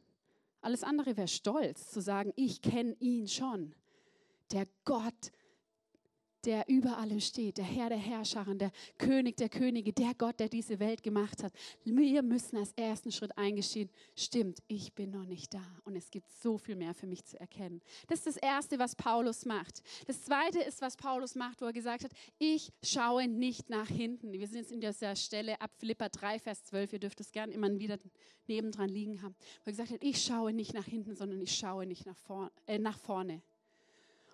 Alles 0.61 0.85
andere 0.85 1.17
wäre 1.17 1.29
stolz 1.29 1.91
zu 1.91 2.01
sagen, 2.01 2.33
ich 2.37 2.61
kenne 2.61 2.95
ihn 3.01 3.27
schon. 3.27 3.75
Der 4.53 4.67
Gott, 4.85 5.33
der 6.45 6.69
über 6.69 6.99
allem 6.99 7.21
steht, 7.21 7.59
der 7.59 7.65
Herr 7.65 7.89
der 7.89 7.99
Herrscher, 7.99 8.45
der 8.55 8.73
König 8.99 9.37
der 9.37 9.49
Könige, 9.49 9.93
der 9.93 10.15
Gott, 10.15 10.41
der 10.41 10.49
diese 10.49 10.79
Welt 10.79 11.03
gemacht 11.03 11.43
hat. 11.43 11.53
Wir 11.85 12.23
müssen 12.23 12.57
als 12.57 12.73
ersten 12.73 13.13
Schritt 13.13 13.37
eingestehen, 13.37 13.91
stimmt, 14.17 14.59
ich 14.69 14.95
bin 14.95 15.11
noch 15.11 15.25
nicht 15.25 15.55
da 15.55 15.65
und 15.85 15.97
es 15.97 16.11
gibt 16.11 16.31
so 16.33 16.59
viel 16.59 16.77
mehr 16.77 16.95
für 16.95 17.07
mich 17.07 17.25
zu 17.25 17.39
erkennen. 17.39 17.81
Das 18.09 18.21
ist 18.21 18.27
das 18.27 18.37
Erste, 18.37 18.79
was 18.79 18.97
Paulus 18.97 19.45
macht. 19.45 19.83
Das 20.07 20.23
Zweite 20.23 20.61
ist, 20.61 20.81
was 20.81 20.97
Paulus 20.97 21.35
macht, 21.35 21.61
wo 21.61 21.67
er 21.67 21.73
gesagt 21.73 22.05
hat, 22.05 22.13
ich 22.39 22.73
schaue 22.83 23.29
nicht 23.29 23.71
nach 23.71 23.89
hinten. 23.89 24.33
Wir 24.33 24.47
sind 24.47 24.61
jetzt 24.61 24.73
in 24.73 24.81
dieser 24.81 25.17
Stelle 25.17 25.61
ab 25.61 25.71
Philippa 25.79 26.09
3, 26.09 26.39
Vers 26.39 26.65
12, 26.65 26.95
ihr 26.95 26.99
dürft 26.99 27.21
es 27.21 27.33
gerne 27.33 27.53
immer 27.53 27.71
wieder 27.79 27.99
nebendran 28.47 28.89
liegen 28.89 29.23
haben, 29.23 29.35
wo 29.65 29.71
er 29.71 29.73
gesagt 29.73 29.91
hat, 29.91 30.03
ich 30.03 30.23
schaue 30.23 30.53
nicht 30.53 30.75
nach 30.75 30.85
hinten, 30.87 31.15
sondern 31.15 31.41
ich 31.41 31.55
schaue 31.57 31.87
nicht 31.87 32.07
nach, 32.07 32.17
vor, 32.17 32.51
äh, 32.67 32.79
nach 32.79 32.99
vorne. 32.99 33.43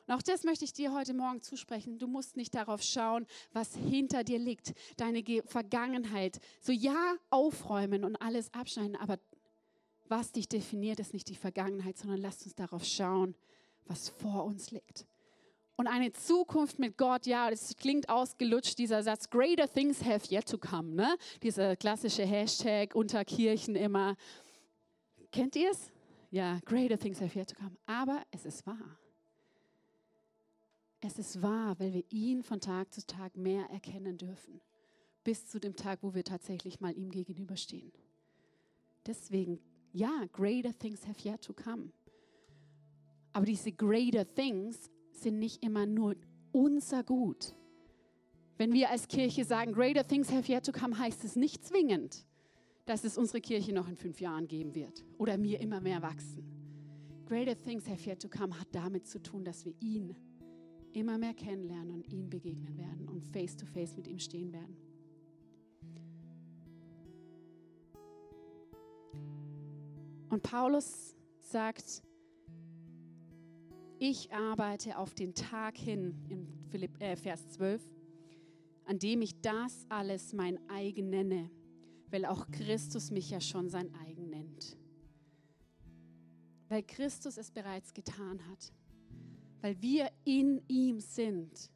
Und 0.07 0.15
auch 0.15 0.23
das 0.23 0.45
möchte 0.45 0.65
ich 0.65 0.73
dir 0.73 0.93
heute 0.93 1.15
Morgen 1.15 1.43
zusprechen. 1.43 1.99
Du 1.99 2.07
musst 2.07 2.37
nicht 2.37 2.55
darauf 2.55 2.83
schauen, 2.83 3.27
was 3.53 3.75
hinter 3.75 4.25
dir 4.25 4.39
liegt, 4.39 4.75
deine 4.97 5.23
Vergangenheit. 5.47 6.41
So 6.61 6.73
ja, 6.73 7.17
aufräumen 7.31 8.05
und 8.05 8.17
alles 8.17 8.53
abschneiden, 8.55 8.97
aber 8.97 9.19
was 10.09 10.31
dich 10.31 10.49
definiert, 10.49 11.01
ist 11.01 11.13
nicht 11.13 11.29
die 11.29 11.35
Vergangenheit, 11.35 11.99
sondern 11.99 12.21
lasst 12.21 12.45
uns 12.45 12.55
darauf 12.55 12.85
schauen, 12.85 13.35
was 13.87 14.09
vor 14.09 14.45
uns 14.45 14.71
liegt. 14.71 15.07
Und 15.77 15.89
eine 15.89 16.13
Zukunft 16.13 16.79
mit 16.79 16.97
Gott, 16.97 17.27
ja, 17.27 17.51
das 17.51 17.77
klingt 17.77 18.09
ausgelutscht, 18.09 18.79
dieser 18.79 19.03
Satz, 19.03 19.29
greater 19.29 19.69
things 19.69 20.03
have 20.05 20.33
yet 20.33 20.49
to 20.49 20.57
come, 20.57 20.95
ne? 20.95 21.17
Dieser 21.43 21.77
klassische 21.77 22.25
Hashtag 22.25 22.95
unter 22.95 23.25
Kirchen 23.25 23.75
immer. 23.75 24.17
Kennt 25.33 25.57
ihr 25.57 25.71
es? 25.73 25.93
ja, 26.31 26.61
greater 26.65 26.99
things 26.99 27.21
have 27.21 27.39
yet 27.39 27.49
to 27.49 27.55
come. 27.57 27.77
Aber 27.87 28.23
es 28.31 28.45
ist 28.45 28.67
wahr. 28.67 28.99
Es 31.07 31.21
ist 31.21 31.41
wahr, 31.41 31.79
weil 31.79 31.95
wir 31.95 32.05
ihn 32.11 32.43
von 32.43 32.61
Tag 32.61 32.93
zu 32.93 33.07
Tag 33.07 33.37
mehr 33.37 33.71
erkennen 33.71 34.19
dürfen. 34.19 34.61
Bis 35.23 35.47
zu 35.47 35.61
dem 35.61 35.77
Tag, 35.77 36.03
wo 36.03 36.17
wir 36.17 36.25
tatsächlich 36.25 36.81
mal 36.81 36.99
ihm 36.99 37.13
gegenüberstehen. 37.13 37.93
Deswegen, 39.07 39.61
ja, 39.93 40.25
greater 40.33 40.77
things 40.77 41.07
have 41.07 41.29
yet 41.29 41.43
to 41.43 41.53
come. 41.53 41.93
Aber 43.33 43.47
diese 43.47 43.71
greater 43.71 44.27
things 44.35 44.91
sind 45.13 45.39
nicht 45.39 45.63
immer 45.63 45.87
nur 45.87 46.17
unser 46.51 47.05
Gut. 47.05 47.55
Wenn 48.59 48.73
wir 48.73 48.91
als 48.91 49.07
Kirche 49.07 49.45
sagen, 49.45 49.73
greater 49.73 50.05
things 50.05 50.33
have 50.33 50.51
yet 50.51 50.67
to 50.67 50.73
come, 50.73 50.99
heißt 50.99 51.23
es 51.23 51.37
nicht 51.37 51.65
zwingend, 51.65 52.27
dass 52.85 53.05
es 53.05 53.17
unsere 53.17 53.41
Kirche 53.41 53.73
noch 53.73 53.87
in 53.87 53.97
fünf 53.97 54.21
Jahren 54.21 54.49
geben 54.49 54.75
wird 54.75 55.05
oder 55.19 55.39
mir 55.39 55.61
immer 55.61 55.81
mehr 55.81 56.03
wachsen. 56.03 56.43
Greater 57.27 57.57
things 57.57 57.89
have 57.89 58.11
yet 58.11 58.21
to 58.21 58.29
come 58.29 58.59
hat 58.59 58.67
damit 58.73 59.07
zu 59.07 59.23
tun, 59.23 59.45
dass 59.45 59.65
wir 59.65 59.75
ihn 59.81 60.17
immer 60.97 61.19
mehr 61.19 61.35
kennenlernen 61.35 61.91
und 61.91 62.13
ihm 62.13 62.29
begegnen 62.29 62.77
werden 62.77 63.09
und 63.09 63.25
face 63.25 63.57
to 63.57 63.67
face 63.67 63.97
mit 63.97 64.09
ihm 64.09 64.19
stehen 64.19 64.53
werden. 64.53 64.77
Und 70.29 70.43
Paulus 70.43 71.15
sagt, 71.41 72.03
ich 73.99 74.33
arbeite 74.33 74.99
auf 74.99 75.15
den 75.15 75.35
Tag 75.35 75.79
hin, 75.79 76.15
in 76.29 76.49
Philipp, 76.71 77.01
äh, 77.01 77.17
Vers 77.17 77.49
12, 77.51 77.83
an 78.85 78.99
dem 78.99 79.23
ich 79.23 79.41
das 79.41 79.87
alles 79.89 80.33
mein 80.33 80.59
eigen 80.69 81.09
nenne 81.09 81.51
weil 82.11 82.25
auch 82.25 82.51
Christus 82.51 83.11
mich 83.11 83.31
ja 83.31 83.41
schon 83.41 83.69
sein 83.69 83.93
eigen 84.07 84.31
nennt. 84.31 84.77
Weil 86.69 86.83
Christus 86.83 87.37
es 87.37 87.51
bereits 87.51 87.95
getan 87.95 88.41
hat. 88.49 88.73
Weil 89.67 89.83
wir 89.83 90.13
in 90.23 90.63
ihm 90.69 91.01
sind, 91.01 91.73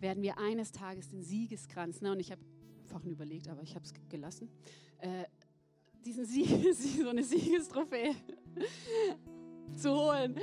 werden 0.00 0.22
wir 0.22 0.38
eines 0.38 0.72
Tages 0.72 1.10
den 1.10 1.22
Siegeskranz, 1.22 2.00
ne, 2.00 2.12
und 2.12 2.18
ich 2.18 2.32
habe 2.32 2.40
vorhin 2.86 3.10
überlegt, 3.10 3.46
aber 3.50 3.62
ich 3.62 3.74
habe 3.74 3.84
es 3.84 3.92
gelassen, 4.08 4.48
äh, 5.00 5.24
diesen 6.06 6.24
Sieg, 6.24 6.48
so 6.74 7.10
eine 7.10 7.22
Siegestrophäe 7.22 8.14
zu 9.76 9.90
holen. 9.90 10.36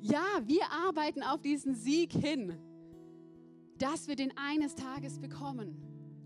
Ja, 0.00 0.24
wir 0.44 0.68
arbeiten 0.72 1.22
auf 1.22 1.40
diesen 1.40 1.76
Sieg 1.76 2.12
hin, 2.12 2.58
dass 3.78 4.08
wir 4.08 4.16
den 4.16 4.36
eines 4.36 4.74
Tages 4.74 5.20
bekommen. 5.20 5.76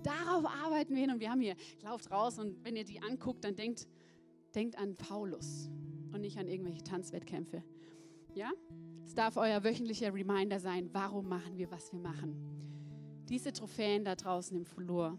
Darauf 0.02 0.46
arbeiten 0.46 0.94
wir 0.94 1.02
hin 1.02 1.10
und 1.10 1.20
wir 1.20 1.30
haben 1.30 1.42
hier, 1.42 1.56
lauft 1.82 2.10
raus 2.10 2.38
und 2.38 2.64
wenn 2.64 2.76
ihr 2.76 2.84
die 2.84 3.02
anguckt, 3.02 3.44
dann 3.44 3.56
denkt, 3.56 3.88
denkt 4.54 4.78
an 4.78 4.96
Paulus 4.96 5.68
und 6.14 6.22
nicht 6.22 6.38
an 6.38 6.48
irgendwelche 6.48 6.82
Tanzwettkämpfe. 6.82 7.62
Ja? 8.34 8.50
Es 9.08 9.14
darf 9.14 9.38
euer 9.38 9.64
wöchentlicher 9.64 10.12
Reminder 10.12 10.60
sein, 10.60 10.90
warum 10.92 11.30
machen 11.30 11.56
wir, 11.56 11.70
was 11.70 11.90
wir 11.94 11.98
machen. 11.98 12.36
Diese 13.30 13.54
Trophäen 13.54 14.04
da 14.04 14.14
draußen 14.14 14.54
im 14.54 14.66
Flur, 14.66 15.18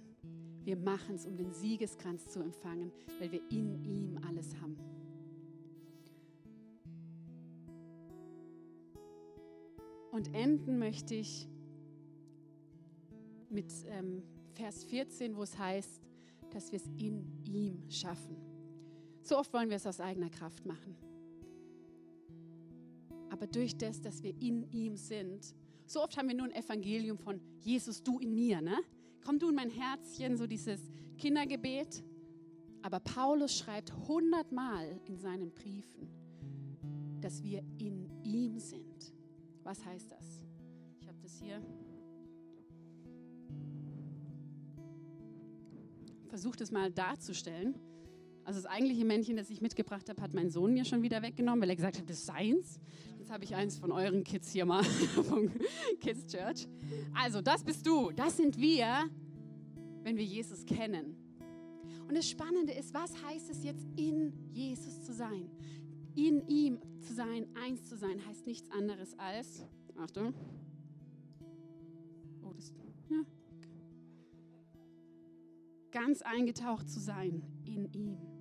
wir 0.64 0.78
machen 0.78 1.16
es, 1.16 1.26
um 1.26 1.36
den 1.36 1.52
Siegeskranz 1.52 2.28
zu 2.28 2.40
empfangen, 2.40 2.92
weil 3.18 3.32
wir 3.32 3.42
in 3.50 3.84
ihm 3.84 4.20
alles 4.28 4.56
haben. 4.62 4.78
Und 10.12 10.36
enden 10.36 10.78
möchte 10.78 11.16
ich 11.16 11.48
mit 13.50 13.74
ähm, 13.88 14.22
Vers 14.54 14.84
14, 14.84 15.36
wo 15.36 15.42
es 15.42 15.58
heißt, 15.58 16.00
dass 16.52 16.72
wir 16.72 16.78
es 16.78 16.86
in 17.00 17.26
ihm 17.44 17.90
schaffen. 17.90 18.38
So 19.24 19.40
oft 19.40 19.52
wollen 19.52 19.70
wir 19.70 19.78
es 19.78 19.88
aus 19.88 20.00
eigener 20.00 20.30
Kraft 20.30 20.64
machen. 20.68 21.09
Aber 23.40 23.48
durch 23.48 23.78
das, 23.78 24.02
dass 24.02 24.22
wir 24.22 24.34
in 24.42 24.70
ihm 24.74 24.98
sind, 24.98 25.56
so 25.86 26.04
oft 26.04 26.18
haben 26.18 26.28
wir 26.28 26.36
nur 26.36 26.48
ein 26.48 26.52
Evangelium 26.52 27.18
von 27.18 27.40
Jesus, 27.62 28.04
du 28.04 28.20
in 28.20 28.36
mir, 28.36 28.60
ne? 28.60 28.78
Komm 29.24 29.40
du 29.40 29.48
in 29.48 29.56
mein 29.56 29.70
Herzchen, 29.70 30.36
so 30.36 30.46
dieses 30.46 30.82
Kindergebet. 31.18 32.04
Aber 32.82 33.00
Paulus 33.00 33.58
schreibt 33.58 33.94
hundertmal 34.10 35.00
in 35.06 35.18
seinen 35.18 35.54
Briefen, 35.54 36.10
dass 37.22 37.42
wir 37.42 37.64
in 37.78 38.10
ihm 38.26 38.60
sind. 38.60 39.14
Was 39.64 39.86
heißt 39.86 40.12
das? 40.12 40.44
Ich 41.00 41.08
habe 41.08 41.18
das 41.22 41.40
hier. 41.40 41.62
versucht 46.28 46.60
es 46.60 46.72
mal 46.72 46.92
darzustellen. 46.92 47.74
Also 48.50 48.64
das 48.64 48.72
eigentliche 48.72 49.06
Männchen, 49.06 49.38
das 49.38 49.52
ich 49.52 49.62
mitgebracht 49.62 50.10
habe, 50.10 50.20
hat 50.24 50.34
mein 50.34 50.50
Sohn 50.50 50.74
mir 50.74 50.84
schon 50.84 51.04
wieder 51.04 51.22
weggenommen, 51.22 51.62
weil 51.62 51.70
er 51.70 51.76
gesagt 51.76 52.00
hat, 52.00 52.10
das 52.10 52.18
ist 52.18 52.26
seins. 52.26 52.80
Jetzt 53.20 53.30
habe 53.30 53.44
ich 53.44 53.54
eins 53.54 53.78
von 53.78 53.92
euren 53.92 54.24
Kids 54.24 54.52
hier 54.52 54.66
mal 54.66 54.84
vom 55.24 55.52
Kids 56.02 56.26
Church. 56.26 56.68
Also 57.14 57.44
das 57.44 57.64
bist 57.64 57.86
du, 57.86 58.10
das 58.10 58.38
sind 58.38 58.58
wir, 58.58 59.08
wenn 60.02 60.18
wir 60.18 60.24
Jesus 60.24 60.66
kennen. 60.66 61.16
Und 62.08 62.18
das 62.18 62.28
Spannende 62.28 62.74
ist, 62.74 62.92
was 62.92 63.14
heißt 63.24 63.52
es 63.52 63.64
jetzt 63.64 63.86
in 63.96 64.34
Jesus 64.52 65.04
zu 65.04 65.14
sein? 65.14 65.52
In 66.16 66.42
ihm 66.48 66.80
zu 67.02 67.14
sein, 67.14 67.46
eins 67.54 67.88
zu 67.88 67.98
sein, 67.98 68.20
heißt 68.26 68.48
nichts 68.48 68.72
anderes 68.72 69.14
als, 69.20 69.64
Achtung, 69.96 70.34
oh, 72.42 72.52
das, 72.56 72.74
ja, 73.12 73.24
ganz 75.92 76.24
eingetaucht 76.24 76.90
zu 76.90 77.00
sein 77.00 77.44
in 77.64 77.94
ihm. 77.94 78.39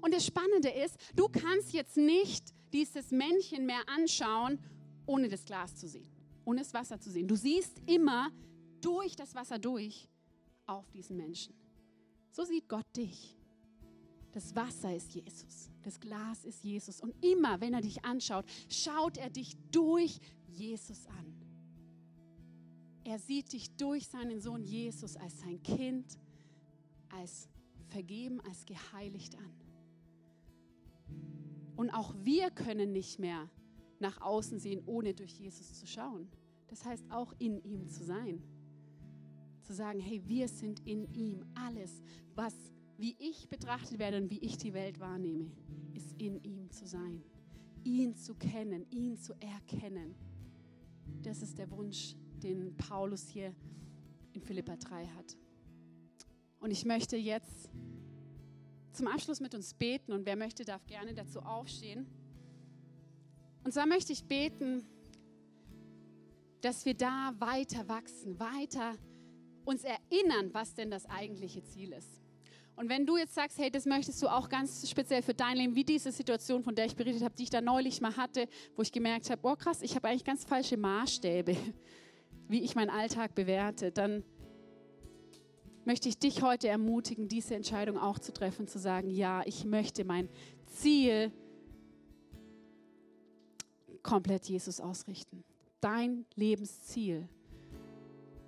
Und 0.00 0.14
das 0.14 0.26
Spannende 0.26 0.68
ist, 0.68 0.96
du 1.14 1.28
kannst 1.28 1.72
jetzt 1.72 1.96
nicht 1.96 2.54
dieses 2.72 3.10
Männchen 3.10 3.66
mehr 3.66 3.88
anschauen, 3.88 4.58
ohne 5.06 5.28
das 5.28 5.44
Glas 5.44 5.76
zu 5.76 5.88
sehen, 5.88 6.10
ohne 6.44 6.60
das 6.60 6.74
Wasser 6.74 7.00
zu 7.00 7.10
sehen. 7.10 7.28
Du 7.28 7.36
siehst 7.36 7.80
immer 7.86 8.30
durch 8.80 9.16
das 9.16 9.34
Wasser 9.34 9.58
durch 9.58 10.08
auf 10.66 10.90
diesen 10.90 11.16
Menschen. 11.16 11.54
So 12.30 12.44
sieht 12.44 12.68
Gott 12.68 12.86
dich. 12.96 13.36
Das 14.32 14.54
Wasser 14.54 14.94
ist 14.94 15.14
Jesus, 15.14 15.70
das 15.82 15.98
Glas 15.98 16.44
ist 16.44 16.62
Jesus. 16.62 17.00
Und 17.00 17.14
immer, 17.24 17.58
wenn 17.62 17.72
er 17.72 17.80
dich 17.80 18.04
anschaut, 18.04 18.44
schaut 18.68 19.16
er 19.16 19.30
dich 19.30 19.56
durch 19.70 20.20
Jesus 20.46 21.06
an. 21.06 21.34
Er 23.04 23.18
sieht 23.18 23.52
dich 23.52 23.70
durch 23.76 24.08
seinen 24.08 24.40
Sohn 24.40 24.62
Jesus 24.62 25.16
als 25.16 25.40
sein 25.40 25.62
Kind, 25.62 26.18
als 27.08 27.48
vergeben, 27.88 28.40
als 28.42 28.66
geheiligt 28.66 29.36
an. 29.36 29.54
Und 31.76 31.90
auch 31.90 32.14
wir 32.24 32.50
können 32.50 32.92
nicht 32.92 33.18
mehr 33.18 33.48
nach 34.00 34.20
außen 34.20 34.58
sehen, 34.58 34.82
ohne 34.86 35.14
durch 35.14 35.38
Jesus 35.38 35.74
zu 35.74 35.86
schauen. 35.86 36.28
Das 36.68 36.84
heißt 36.84 37.10
auch 37.10 37.32
in 37.38 37.62
ihm 37.62 37.88
zu 37.88 38.04
sein. 38.04 38.42
Zu 39.62 39.74
sagen, 39.74 40.00
hey, 40.00 40.22
wir 40.26 40.48
sind 40.48 40.80
in 40.86 41.12
ihm. 41.12 41.44
Alles, 41.54 42.02
was 42.34 42.54
wie 42.98 43.14
ich 43.18 43.48
betrachtet 43.48 43.98
werde 43.98 44.16
und 44.16 44.30
wie 44.30 44.38
ich 44.38 44.56
die 44.56 44.72
Welt 44.72 45.00
wahrnehme, 45.00 45.50
ist 45.94 46.14
in 46.18 46.42
ihm 46.42 46.70
zu 46.70 46.86
sein. 46.86 47.22
Ihn 47.84 48.16
zu 48.16 48.34
kennen, 48.34 48.86
ihn 48.90 49.18
zu 49.18 49.34
erkennen. 49.34 50.14
Das 51.22 51.42
ist 51.42 51.58
der 51.58 51.70
Wunsch, 51.70 52.16
den 52.42 52.76
Paulus 52.76 53.28
hier 53.28 53.54
in 54.32 54.40
Philippa 54.40 54.76
3 54.76 55.06
hat. 55.08 55.36
Und 56.58 56.70
ich 56.70 56.84
möchte 56.84 57.16
jetzt 57.16 57.70
zum 58.96 59.06
Abschluss 59.06 59.40
mit 59.40 59.54
uns 59.54 59.74
beten 59.74 60.12
und 60.12 60.26
wer 60.26 60.36
möchte, 60.36 60.64
darf 60.64 60.86
gerne 60.86 61.14
dazu 61.14 61.40
aufstehen. 61.40 62.06
Und 63.64 63.72
zwar 63.72 63.86
möchte 63.86 64.12
ich 64.12 64.24
beten, 64.24 64.86
dass 66.60 66.84
wir 66.84 66.94
da 66.94 67.34
weiter 67.38 67.88
wachsen, 67.88 68.38
weiter 68.38 68.96
uns 69.64 69.84
erinnern, 69.84 70.50
was 70.52 70.74
denn 70.74 70.90
das 70.90 71.06
eigentliche 71.06 71.62
Ziel 71.64 71.92
ist. 71.92 72.20
Und 72.76 72.90
wenn 72.90 73.06
du 73.06 73.16
jetzt 73.16 73.34
sagst, 73.34 73.58
hey, 73.58 73.70
das 73.70 73.86
möchtest 73.86 74.22
du 74.22 74.28
auch 74.28 74.48
ganz 74.48 74.88
speziell 74.88 75.22
für 75.22 75.32
dein 75.32 75.56
Leben, 75.56 75.74
wie 75.74 75.84
diese 75.84 76.12
Situation, 76.12 76.62
von 76.62 76.74
der 76.74 76.84
ich 76.84 76.94
berichtet 76.94 77.24
habe, 77.24 77.34
die 77.34 77.44
ich 77.44 77.50
da 77.50 77.60
neulich 77.60 78.00
mal 78.00 78.16
hatte, 78.16 78.48
wo 78.76 78.82
ich 78.82 78.92
gemerkt 78.92 79.30
habe, 79.30 79.40
oh 79.44 79.56
krass, 79.56 79.80
ich 79.82 79.96
habe 79.96 80.08
eigentlich 80.08 80.24
ganz 80.24 80.44
falsche 80.44 80.76
Maßstäbe, 80.76 81.56
wie 82.48 82.62
ich 82.62 82.74
meinen 82.74 82.90
Alltag 82.90 83.34
bewerte, 83.34 83.92
dann 83.92 84.22
möchte 85.86 86.08
ich 86.08 86.18
dich 86.18 86.42
heute 86.42 86.68
ermutigen, 86.68 87.28
diese 87.28 87.54
Entscheidung 87.54 87.96
auch 87.96 88.18
zu 88.18 88.32
treffen, 88.32 88.66
zu 88.66 88.78
sagen, 88.78 89.08
ja, 89.08 89.42
ich 89.46 89.64
möchte 89.64 90.04
mein 90.04 90.28
Ziel 90.66 91.32
komplett 94.02 94.46
Jesus 94.46 94.80
ausrichten. 94.80 95.44
Dein 95.80 96.26
Lebensziel. 96.34 97.28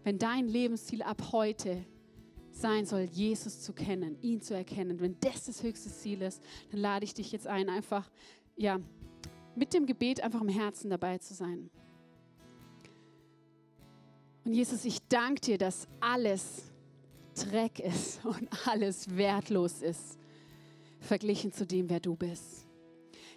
Wenn 0.04 0.18
dein 0.18 0.48
Lebensziel 0.48 1.02
ab 1.02 1.32
heute 1.32 1.84
sein 2.50 2.86
soll, 2.86 3.02
Jesus 3.02 3.60
zu 3.60 3.72
kennen, 3.72 4.20
ihn 4.20 4.40
zu 4.40 4.54
erkennen, 4.54 5.00
wenn 5.00 5.16
das 5.20 5.44
das 5.44 5.62
höchste 5.62 5.90
Ziel 5.90 6.22
ist, 6.22 6.42
dann 6.70 6.80
lade 6.80 7.04
ich 7.04 7.14
dich 7.14 7.30
jetzt 7.30 7.46
ein, 7.46 7.68
einfach 7.68 8.10
ja, 8.56 8.80
mit 9.54 9.74
dem 9.74 9.86
Gebet 9.86 10.22
einfach 10.22 10.40
im 10.40 10.48
Herzen 10.48 10.90
dabei 10.90 11.18
zu 11.18 11.34
sein. 11.34 11.70
Und 14.44 14.54
Jesus, 14.54 14.84
ich 14.84 15.06
danke 15.08 15.40
dir, 15.40 15.58
dass 15.58 15.86
alles, 16.00 16.72
Dreck 17.46 17.78
ist 17.78 18.20
und 18.24 18.48
alles 18.66 19.16
wertlos 19.16 19.82
ist, 19.82 20.18
verglichen 21.00 21.52
zu 21.52 21.66
dem, 21.66 21.88
wer 21.88 22.00
du 22.00 22.14
bist. 22.16 22.68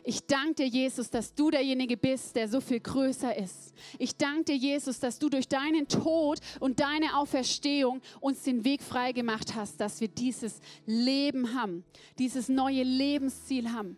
Ich 0.03 0.25
danke 0.25 0.55
dir, 0.55 0.67
Jesus, 0.67 1.11
dass 1.11 1.35
du 1.35 1.51
derjenige 1.51 1.95
bist, 1.95 2.35
der 2.35 2.47
so 2.47 2.59
viel 2.59 2.79
größer 2.79 3.37
ist. 3.37 3.73
Ich 3.99 4.15
danke 4.15 4.45
dir, 4.45 4.55
Jesus, 4.55 4.99
dass 4.99 5.19
du 5.19 5.29
durch 5.29 5.47
deinen 5.47 5.87
Tod 5.87 6.39
und 6.59 6.79
deine 6.79 7.17
Auferstehung 7.17 8.01
uns 8.19 8.41
den 8.41 8.65
Weg 8.65 8.81
frei 8.81 9.11
gemacht 9.11 9.53
hast, 9.55 9.79
dass 9.79 10.01
wir 10.01 10.07
dieses 10.07 10.59
Leben 10.87 11.53
haben, 11.53 11.83
dieses 12.17 12.49
neue 12.49 12.81
Lebensziel 12.81 13.71
haben, 13.71 13.95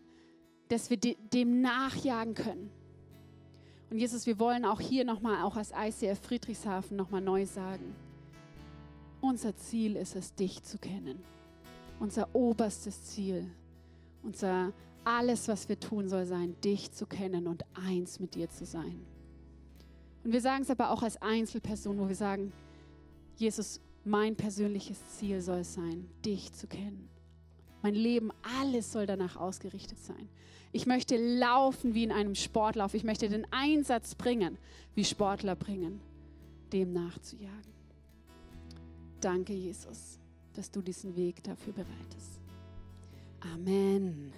dass 0.68 0.89
wir 0.89 0.97
dem 0.97 1.62
nachjagen 1.62 2.34
können. 2.34 2.70
Und 3.89 3.99
Jesus, 3.99 4.26
wir 4.26 4.39
wollen 4.39 4.66
auch 4.66 4.82
hier 4.82 5.06
nochmal, 5.06 5.43
auch 5.43 5.56
als 5.56 5.72
ICF 5.72 6.20
Friedrichshafen 6.20 6.97
nochmal 6.97 7.22
neu 7.22 7.45
sagen. 7.45 7.95
Unser 9.24 9.55
Ziel 9.55 9.95
ist 9.95 10.17
es, 10.17 10.36
dich 10.36 10.61
zu 10.63 10.78
kennen. 10.78 11.17
Unser 11.97 12.28
oberstes 12.36 13.05
Ziel, 13.05 13.49
unser 14.21 14.74
alles, 15.05 15.47
was 15.47 15.69
wir 15.69 15.80
tun, 15.80 16.09
soll 16.09 16.26
sein, 16.26 16.57
dich 16.61 16.91
zu 16.91 17.05
kennen 17.05 17.47
und 17.47 17.63
eins 17.74 18.19
mit 18.19 18.36
dir 18.36 18.49
zu 18.49 18.65
sein. 18.65 19.05
Und 20.26 20.34
wir 20.34 20.41
sagen 20.41 20.63
es 20.63 20.69
aber 20.69 20.91
auch 20.91 21.03
als 21.03 21.21
Einzelperson, 21.21 21.97
wo 21.99 22.09
wir 22.09 22.17
sagen, 22.17 22.51
Jesus, 23.38 23.80
mein 24.03 24.36
persönliches 24.36 24.97
Ziel 25.17 25.39
soll 25.39 25.59
es 25.59 25.74
sein, 25.74 26.05
dich 26.26 26.51
zu 26.51 26.67
kennen. 26.67 27.07
Mein 27.82 27.95
Leben, 27.95 28.30
alles 28.61 28.91
soll 28.91 29.05
danach 29.05 29.38
ausgerichtet 29.38 29.99
sein. 29.99 30.28
Ich 30.74 30.86
möchte 30.86 31.15
laufen 31.15 31.93
wie 31.93 32.03
in 32.03 32.11
einem 32.11 32.36
Sportlauf. 32.36 32.93
Ich 32.93 33.05
möchte 33.05 33.30
den 33.30 33.47
Einsatz 33.51 34.15
bringen, 34.15 34.57
wie 34.95 35.05
Sportler 35.05 35.55
bringen, 35.55 36.01
dem 36.74 36.91
nachzujagen. 36.91 37.72
Danke, 39.24 39.53
Jesus, 39.53 40.19
dass 40.53 40.69
du 40.69 40.82
diesen 40.82 41.15
Weg 41.15 41.41
dafür 41.45 41.71
bereitest. 41.71 42.41
Amen. 43.53 44.34